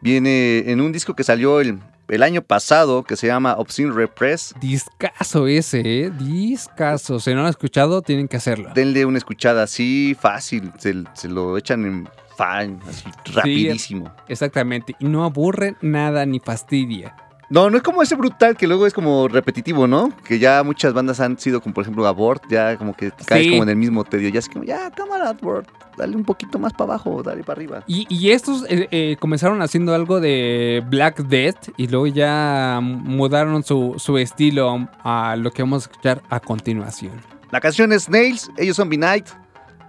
[0.00, 1.78] Viene en un disco que salió el,
[2.08, 4.54] el año pasado que se llama Obscene Repress.
[4.60, 6.10] Discaso ese, ¿eh?
[6.10, 7.20] Discaso.
[7.20, 8.70] Si no lo han escuchado, tienen que hacerlo.
[8.74, 14.12] Denle una escuchada así fácil, se, se lo echan en fan, así rapidísimo.
[14.28, 14.94] Exactamente.
[15.00, 17.14] Y no aburre nada ni fastidia.
[17.50, 20.12] No, no es como ese brutal que luego es como repetitivo, ¿no?
[20.24, 23.50] Que ya muchas bandas han sido como por ejemplo Abort, ya como que caes Sí.
[23.50, 26.74] como en el mismo tedio, ya es como, ya, cámara Abort, dale un poquito más
[26.74, 27.84] para abajo, dale para arriba.
[27.86, 33.62] Y, y estos eh, eh, comenzaron haciendo algo de Black Death y luego ya mudaron
[33.62, 37.12] su, su estilo a lo que vamos a escuchar a continuación.
[37.50, 39.26] La canción es Nails, ellos son Be Night,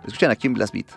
[0.08, 0.88] escuchan aquí en Blast Beat.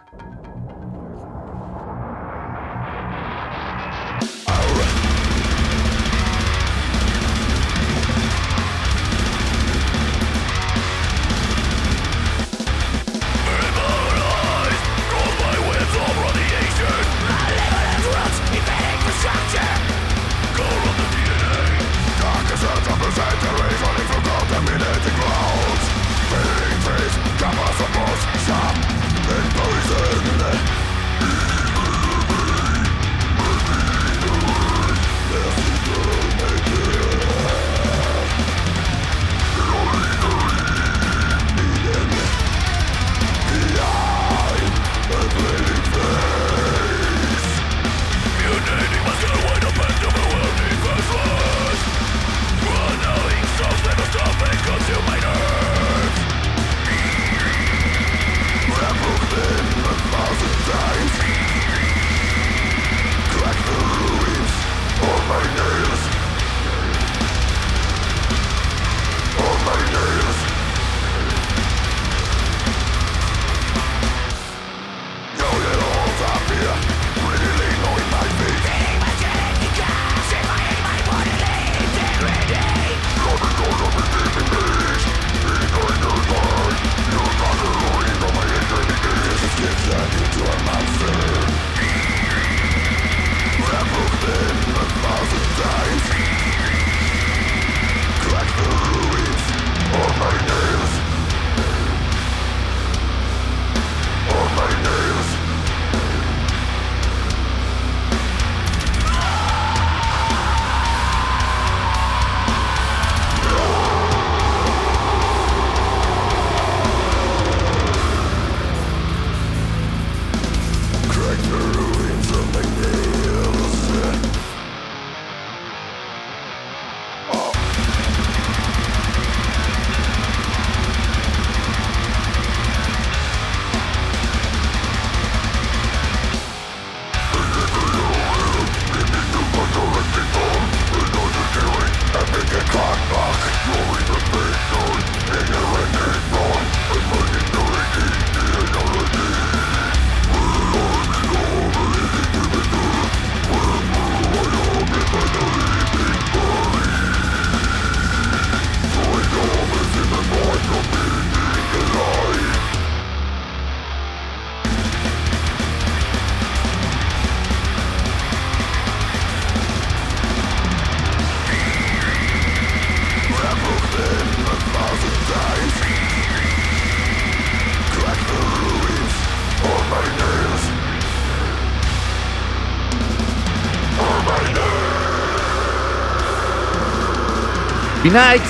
[188.12, 188.42] Night.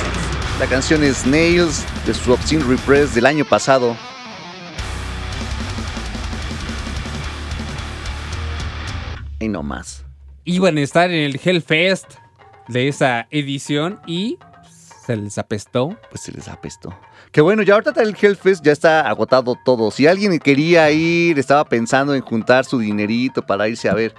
[0.59, 3.97] La canción es Nails de su Obscene Repress del año pasado.
[9.39, 10.05] Y no más.
[10.45, 12.15] Iban a estar en el Hellfest
[12.67, 14.37] de esa edición y
[15.07, 15.97] se les apestó.
[16.11, 16.93] Pues se les apestó.
[17.31, 19.93] Que bueno, ya ahorita el Hellfest ya está agotado todo.
[19.93, 24.13] Si alguien quería ir, estaba pensando en juntar su dinerito para irse a ver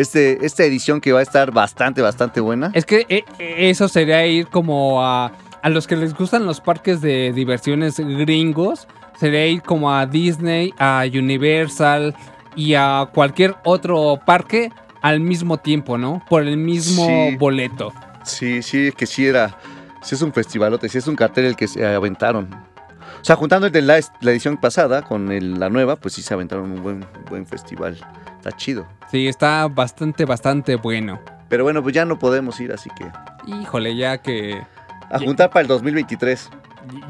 [0.00, 2.70] este, esta edición que va a estar bastante, bastante buena.
[2.74, 7.00] Es que eh, eso sería ir como a, a los que les gustan los parques
[7.00, 8.86] de diversiones gringos.
[9.18, 12.14] Sería ir como a Disney, a Universal
[12.54, 14.70] y a cualquier otro parque
[15.02, 16.22] al mismo tiempo, ¿no?
[16.28, 17.36] Por el mismo Sí.
[17.36, 17.92] boleto.
[18.24, 19.56] Sí, sí, que sí era.
[20.02, 22.48] Sí es un festivalote, sí es un cartel el que se aventaron.
[23.20, 26.22] O sea, juntando el de la, la edición pasada con el- la nueva, pues sí
[26.22, 27.96] se aventaron un buen, buen festival.
[28.38, 28.86] Está chido.
[29.10, 31.20] Sí, está bastante, bastante bueno.
[31.48, 33.10] Pero bueno, pues ya no podemos ir, así que
[33.46, 34.62] Híjole, ya que
[35.10, 36.50] a juntar para el 2023.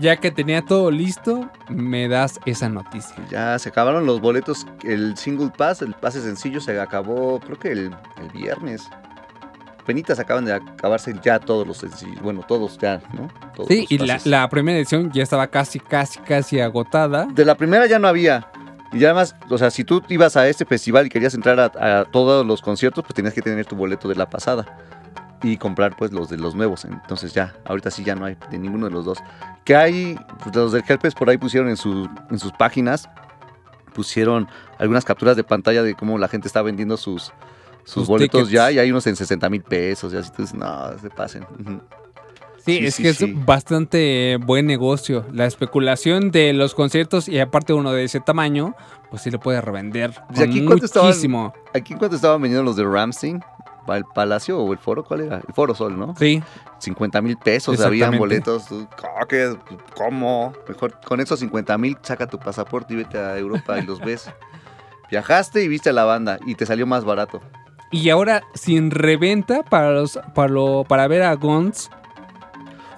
[0.01, 3.17] ya que tenía todo listo, me das esa noticia.
[3.29, 4.67] Ya se acabaron los boletos.
[4.85, 8.89] El single pass, el pase sencillo, se acabó, creo que el, el viernes.
[9.85, 12.21] Penitas acaban de acabarse ya todos los sencillos.
[12.21, 13.29] Bueno, todos ya, ¿no?
[13.57, 17.25] Todos Sí, y la, la primera edición ya estaba casi, casi, casi agotada.
[17.27, 18.47] De la primera ya no había.
[18.93, 22.05] Y además, o sea, si tú ibas a este festival y querías entrar a, a
[22.07, 24.65] todos los conciertos, pues tenías que tener tu boleto de la pasada.
[25.43, 26.85] Y comprar pues los de los nuevos.
[26.85, 29.19] Entonces ya, ahorita sí ya no hay de ninguno de los dos.
[29.65, 33.09] Que hay, pues, los del Helpes por ahí pusieron en, su- en sus páginas,
[33.95, 34.49] pusieron
[34.79, 37.33] algunas capturas de pantalla de cómo la gente está vendiendo sus,
[37.85, 38.51] sus, Sus boletos tickets.
[38.51, 38.73] ya.
[38.73, 40.13] Y hay unos en 60 mil pesos.
[40.13, 41.45] Y así tú dices, no, se pasen.
[41.45, 41.81] Ujú.
[42.69, 43.25] Sí, Sí, es sí, que sí.
[43.37, 45.25] es bastante buen negocio.
[45.33, 48.75] La especulación de los conciertos y aparte uno de ese tamaño,
[49.11, 50.13] pues sí lo puede revender.
[50.37, 51.09] ¿Y aquí cuánto estaban?
[51.09, 51.53] muchísimo.
[51.75, 53.43] Aquí en cuánto estaban vendiendo los de Ramstein.
[53.89, 55.03] ¿El Palacio o el Foro?
[55.03, 55.37] ¿Cuál era?
[55.39, 56.15] El Foro Sol, ¿no?
[56.19, 56.43] Sí,
[56.79, 58.67] 50 mil pesos, habían boletos.
[59.03, 59.27] "Ah.
[59.97, 60.53] ¿Cómo?
[60.69, 64.31] Mejor con esos 50 mil saca tu pasaporte y vete a Europa y los ves.
[65.11, 67.41] Viajaste y viste a la banda y te salió más barato.
[67.91, 71.91] y ahora sin reventa para los para lo para ver a Guns.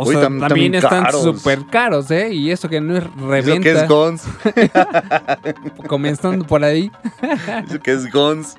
[0.02, 2.32] O Uy, sea, tam- también están súper caros, ¿eh?
[2.32, 3.62] Y eso que no es Eso reventa.
[3.62, 4.22] que es Guns.
[5.86, 6.90] comenzando por ahí.
[7.68, 8.56] Eso que es Guns.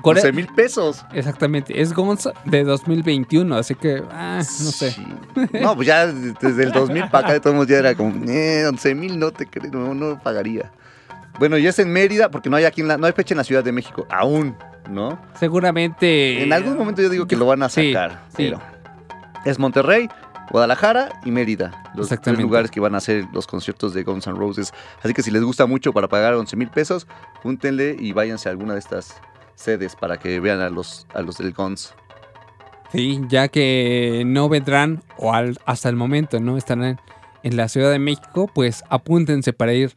[0.00, 1.04] Con- 11 mil pesos.
[1.12, 4.90] Exactamente, es Guns de 2021, así que, ah, no sé.
[4.90, 5.06] Sí.
[5.60, 8.94] No, pues ya desde el 2000 para acá de todos ya era como, eh, 11
[8.94, 10.72] mil no te creo, no, no pagaría.
[11.38, 13.38] Bueno, y es en Mérida porque no hay aquí en la, no hay fecha en
[13.38, 14.56] la Ciudad de México, aún,
[14.90, 15.18] ¿no?
[15.38, 16.42] Seguramente.
[16.42, 18.22] En algún momento yo digo que lo van a Sí, sacar.
[18.30, 18.36] sí.
[18.50, 18.60] pero
[19.44, 20.08] es Monterrey,
[20.52, 21.82] Guadalajara y Mérida.
[21.96, 24.72] Los tres lugares que van a hacer los conciertos de Guns N' Roses.
[25.02, 27.06] Así que si les gusta mucho para pagar 11 mil pesos,
[27.42, 29.16] júntenle y váyanse a alguna de estas
[29.54, 31.94] sedes para que vean a los, a los del Guns.
[32.92, 37.00] Sí, ya que no vendrán, o al- hasta el momento no estarán
[37.42, 39.92] en la Ciudad de México, pues apúntense para ir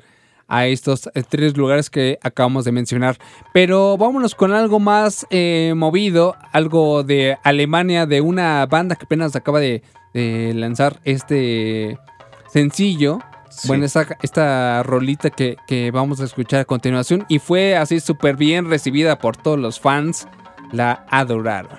[0.48, 3.18] a estos eh, tres lugares que acabamos de mencionar.
[3.53, 9.36] Pero vámonos con algo más eh, movido, algo de Alemania, de una banda que apenas
[9.36, 9.84] acaba de,
[10.16, 12.00] de lanzar este
[12.48, 13.20] sencillo.
[13.50, 13.68] Sí.
[13.68, 18.36] Bueno, esta, esta rolita que, que vamos a escuchar a continuación y fue así súper
[18.36, 20.28] bien recibida por todos los fans,
[20.72, 21.78] la adoraron.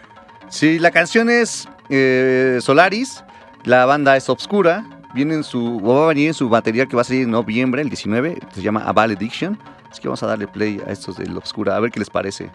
[0.49, 3.25] Sí, la canción es eh, Solaris,
[3.65, 4.85] la banda es Obscura,
[5.15, 7.83] viene en su, va a venir en su material que va a salir en noviembre,
[7.83, 9.59] el 19, se llama A Valediction.
[9.91, 12.51] Así que vamos a darle play a estos del Obscura, a ver qué les parece.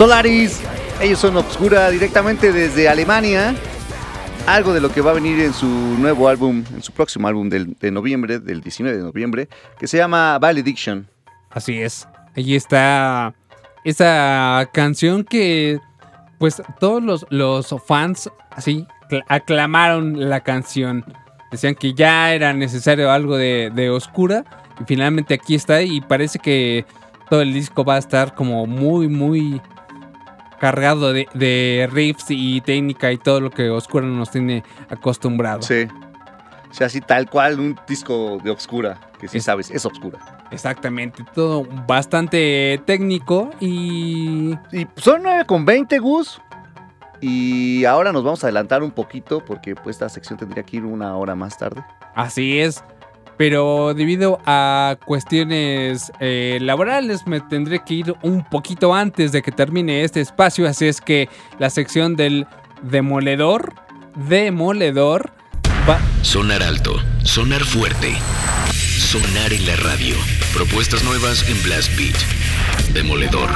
[0.00, 0.62] Solaris,
[1.02, 3.54] ellos son Obscura directamente desde Alemania.
[4.46, 7.50] Algo de lo que va a venir en su nuevo álbum, en su próximo álbum
[7.50, 11.06] del- de noviembre, del 19 de noviembre, que se llama Valediction.
[11.50, 12.08] Así es.
[12.34, 13.34] Ahí está
[13.84, 15.78] esa canción que,
[16.38, 21.04] pues, todos los, los fans así cl- aclamaron la canción.
[21.52, 24.46] Decían que ya era necesario algo de, de oscura.
[24.80, 25.82] Y finalmente aquí está.
[25.82, 26.86] Y parece que
[27.28, 29.60] todo el disco va a estar como muy, muy
[30.60, 35.62] cargado de, de riffs y técnica y todo lo que oscura nos tiene acostumbrado.
[35.62, 35.88] Sí.
[36.70, 40.18] O sea, así tal cual un disco de Obscura, que sí Es- sabes, es Obscura.
[40.52, 41.24] Exactamente.
[41.34, 46.40] Todo bastante técnico y Y son 9 con 20, Gus.
[47.20, 50.84] Y ahora nos vamos a adelantar un poquito porque pues esta sección tendría que ir
[50.84, 51.84] una hora más tarde.
[52.14, 52.82] Así es.
[53.40, 59.50] Pero debido a cuestiones eh, laborales me tendré que ir un poquito antes de que
[59.50, 60.68] termine este espacio.
[60.68, 62.46] Así es que la sección del
[62.82, 63.72] demoledor,
[64.28, 65.30] demoledor,
[65.88, 65.98] va...
[66.20, 68.12] Sonar alto, sonar fuerte,
[68.68, 70.16] sonar en la radio.
[70.52, 72.92] Propuestas nuevas en Blast Beat.
[72.92, 73.48] Demoledor.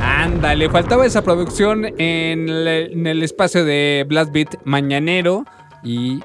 [0.00, 5.44] Ándale, faltaba esa producción en el, en el espacio de Blast Beat mañanero.
[5.82, 6.20] Y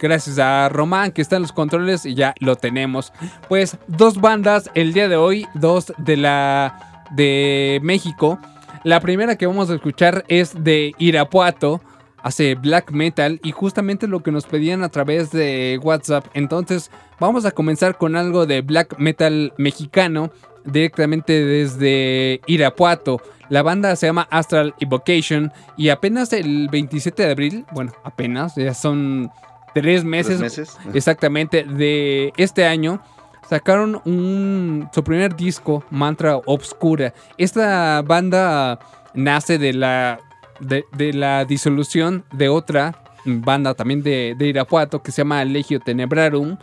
[0.00, 3.12] gracias a Román que está en los controles y ya lo tenemos.
[3.48, 8.38] Pues dos bandas el día de hoy, dos de la de México.
[8.84, 11.80] La primera que vamos a escuchar es de Irapuato.
[12.22, 16.26] Hace black metal y justamente lo que nos pedían a través de WhatsApp.
[16.34, 20.30] Entonces vamos a comenzar con algo de black metal mexicano
[20.64, 23.20] directamente desde Irapuato.
[23.48, 28.72] La banda se llama Astral Evocation y apenas el 27 de abril, bueno, apenas, ya
[28.72, 29.30] son
[29.74, 30.78] tres meses, ¿Tres meses?
[30.94, 33.02] exactamente de este año,
[33.48, 37.12] sacaron un, su primer disco, Mantra Obscura.
[37.38, 38.78] Esta banda
[39.14, 40.20] nace de la,
[40.60, 45.80] de, de la disolución de otra banda también de, de Irapuato que se llama Legio
[45.80, 46.56] Tenebrarum.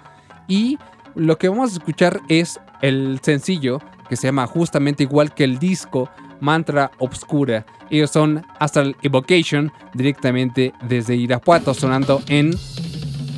[0.47, 0.77] Y
[1.15, 3.79] lo que vamos a escuchar es el sencillo
[4.09, 6.09] que se llama justamente igual que el disco
[6.39, 7.65] Mantra Obscura.
[7.91, 12.53] Ellos son Astral Evocation directamente desde Irapuato sonando en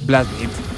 [0.06, 0.70] Blast Beat.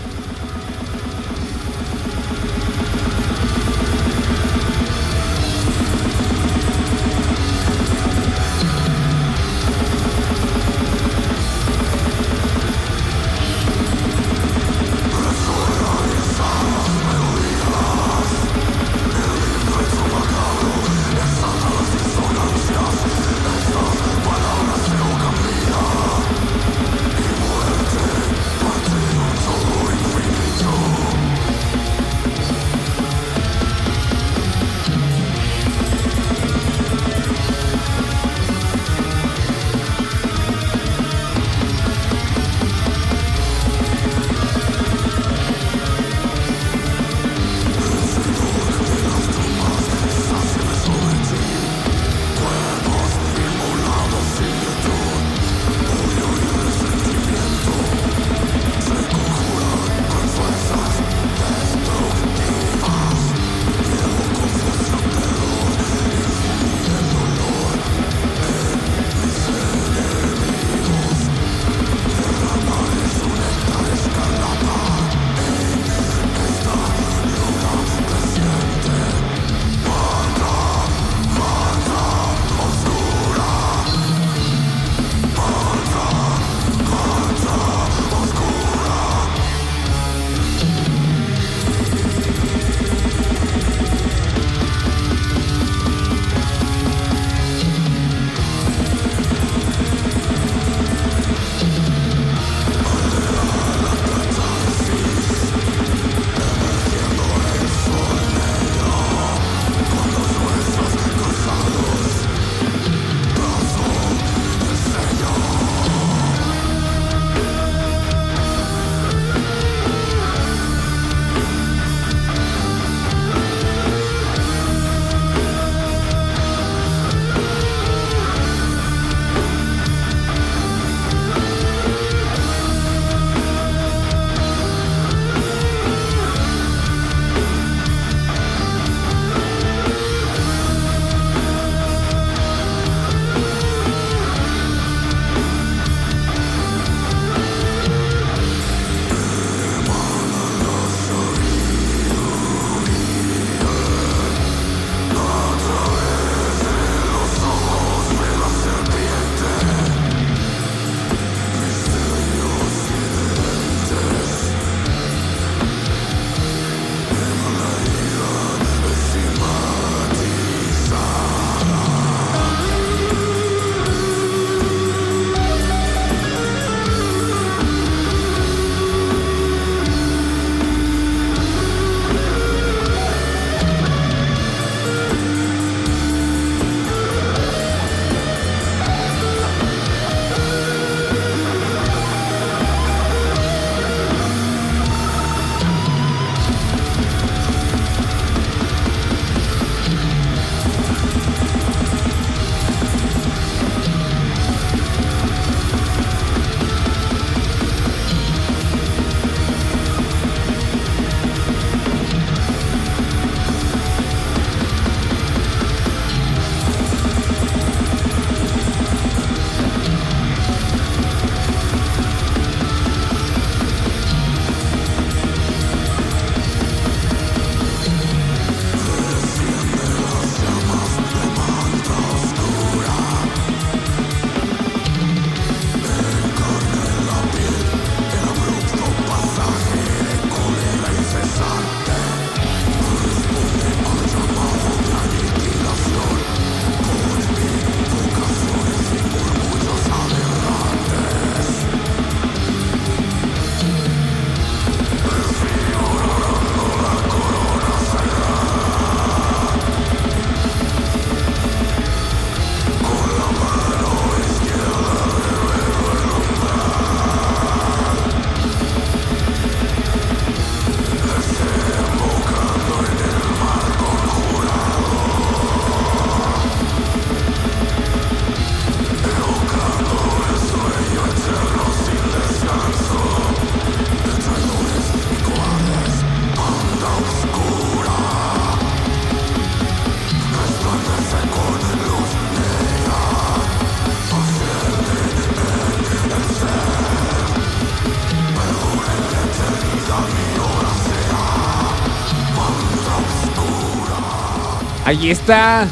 [305.04, 305.68] Ahí está.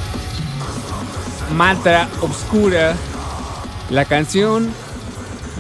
[1.56, 2.98] Mantra Obscura.
[3.90, 4.70] La canción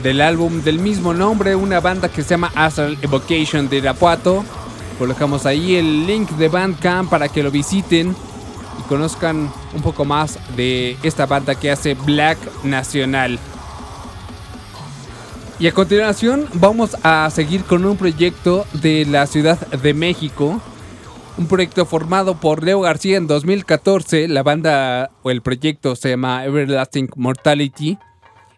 [0.03, 1.55] del álbum del mismo nombre.
[1.55, 4.43] Una banda que se llama Astral Evocation de Irapuato.
[4.99, 8.13] Colocamos ahí el link de Bandcamp para que lo visiten
[8.77, 13.39] y conozcan un poco más de esta banda que hace Black Nacional.
[15.59, 20.59] Y a continuación vamos a seguir con un proyecto de la Ciudad de México.
[21.37, 24.27] Un proyecto formado por Leo García en 2014.
[24.27, 27.97] La banda o el proyecto se llama Everlasting Mortality.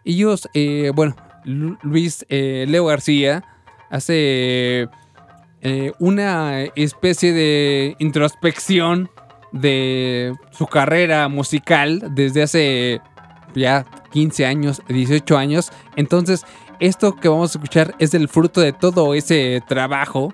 [0.04, 3.44] Ellos, eh, bueno, Lu- Luis eh, Leo García
[3.90, 4.88] hace
[5.62, 9.10] eh, una especie de introspección
[9.54, 13.02] de su carrera musical desde hace
[13.56, 15.72] ya 15 años, 18 años.
[15.96, 16.44] Entonces,
[16.80, 20.34] esto que vamos a escuchar es el fruto de todo ese trabajo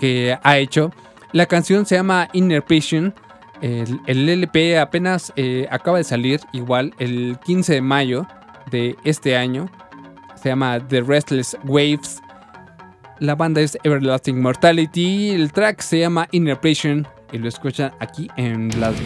[0.00, 0.90] que ha hecho.
[1.32, 3.14] La canción se llama Inner Vision.
[3.60, 8.26] El, LP apenas eh, acaba de salir, igual, el 15 de mayo
[8.70, 9.70] de este año.
[10.34, 12.20] Se llama The Restless Waves.
[13.18, 15.30] La banda es Everlasting Mortality.
[15.30, 17.06] El track se llama Inner Vision.
[17.32, 18.98] Y lo escuchan aquí en Blast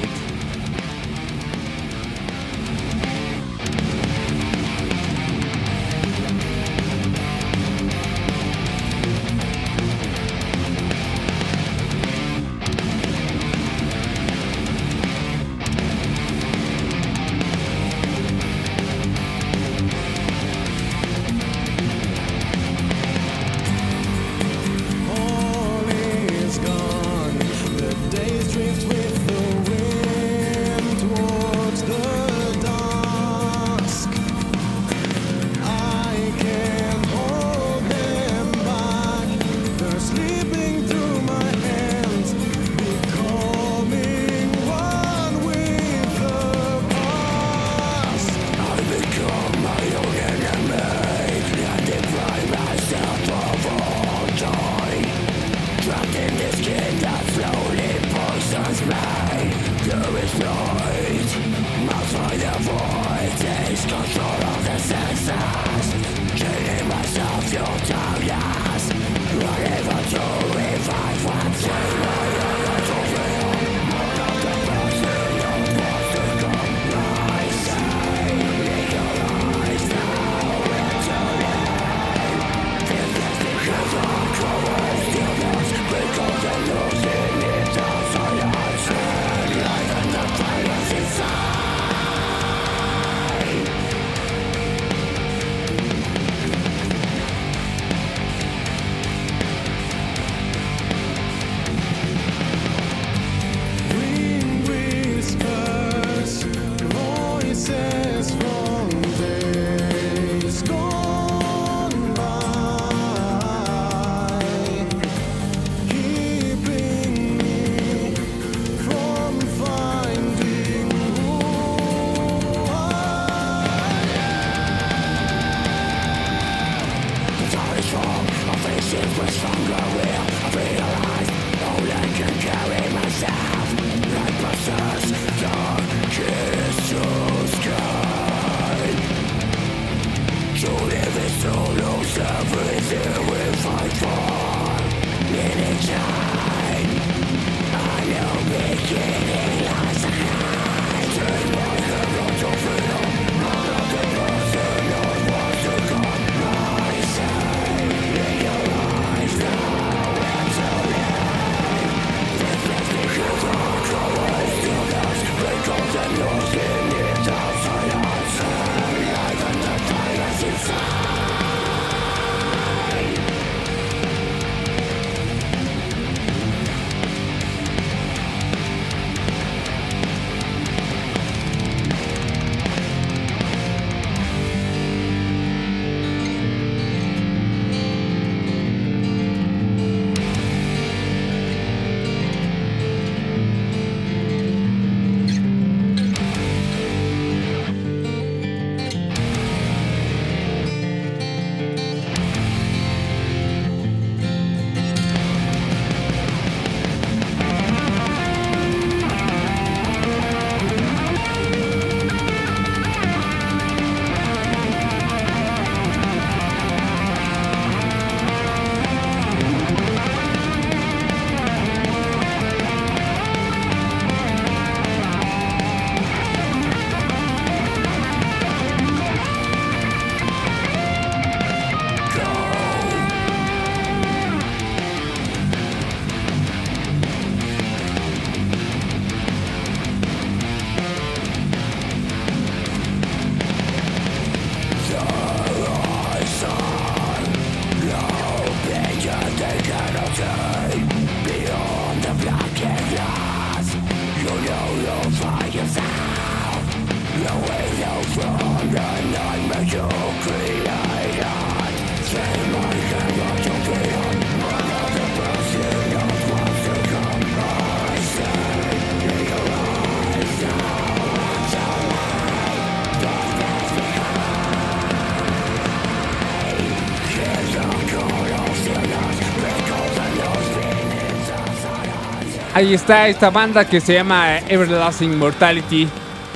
[282.64, 285.86] Ahí está esta banda que se llama Everlasting Mortality.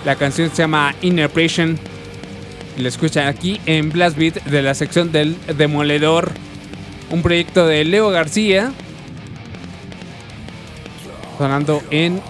[0.05, 1.79] La canción se llama Inner Prison.
[2.77, 6.31] La escuchan aquí en Blast Beat de la sección del Demoledor.
[7.11, 8.75] Un proyecto de Leo García.
[11.39, 12.21] Sonando en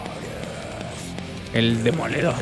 [1.52, 2.36] El Demoledor.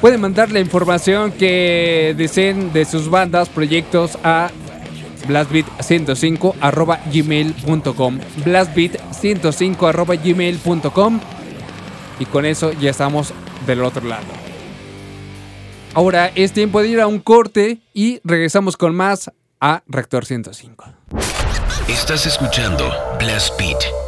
[0.00, 4.52] Pueden mandar la información que deseen de sus bandas, proyectos a
[5.26, 6.54] blastbeat105
[7.12, 11.20] gmail.com blastbeat 105.gmail.com
[12.18, 13.32] y con eso ya estamos
[13.66, 14.26] del otro lado.
[15.94, 19.30] Ahora es tiempo de ir a un corte y regresamos con más
[19.60, 20.84] a Reactor 105.
[21.88, 24.07] Estás escuchando Blast Beat.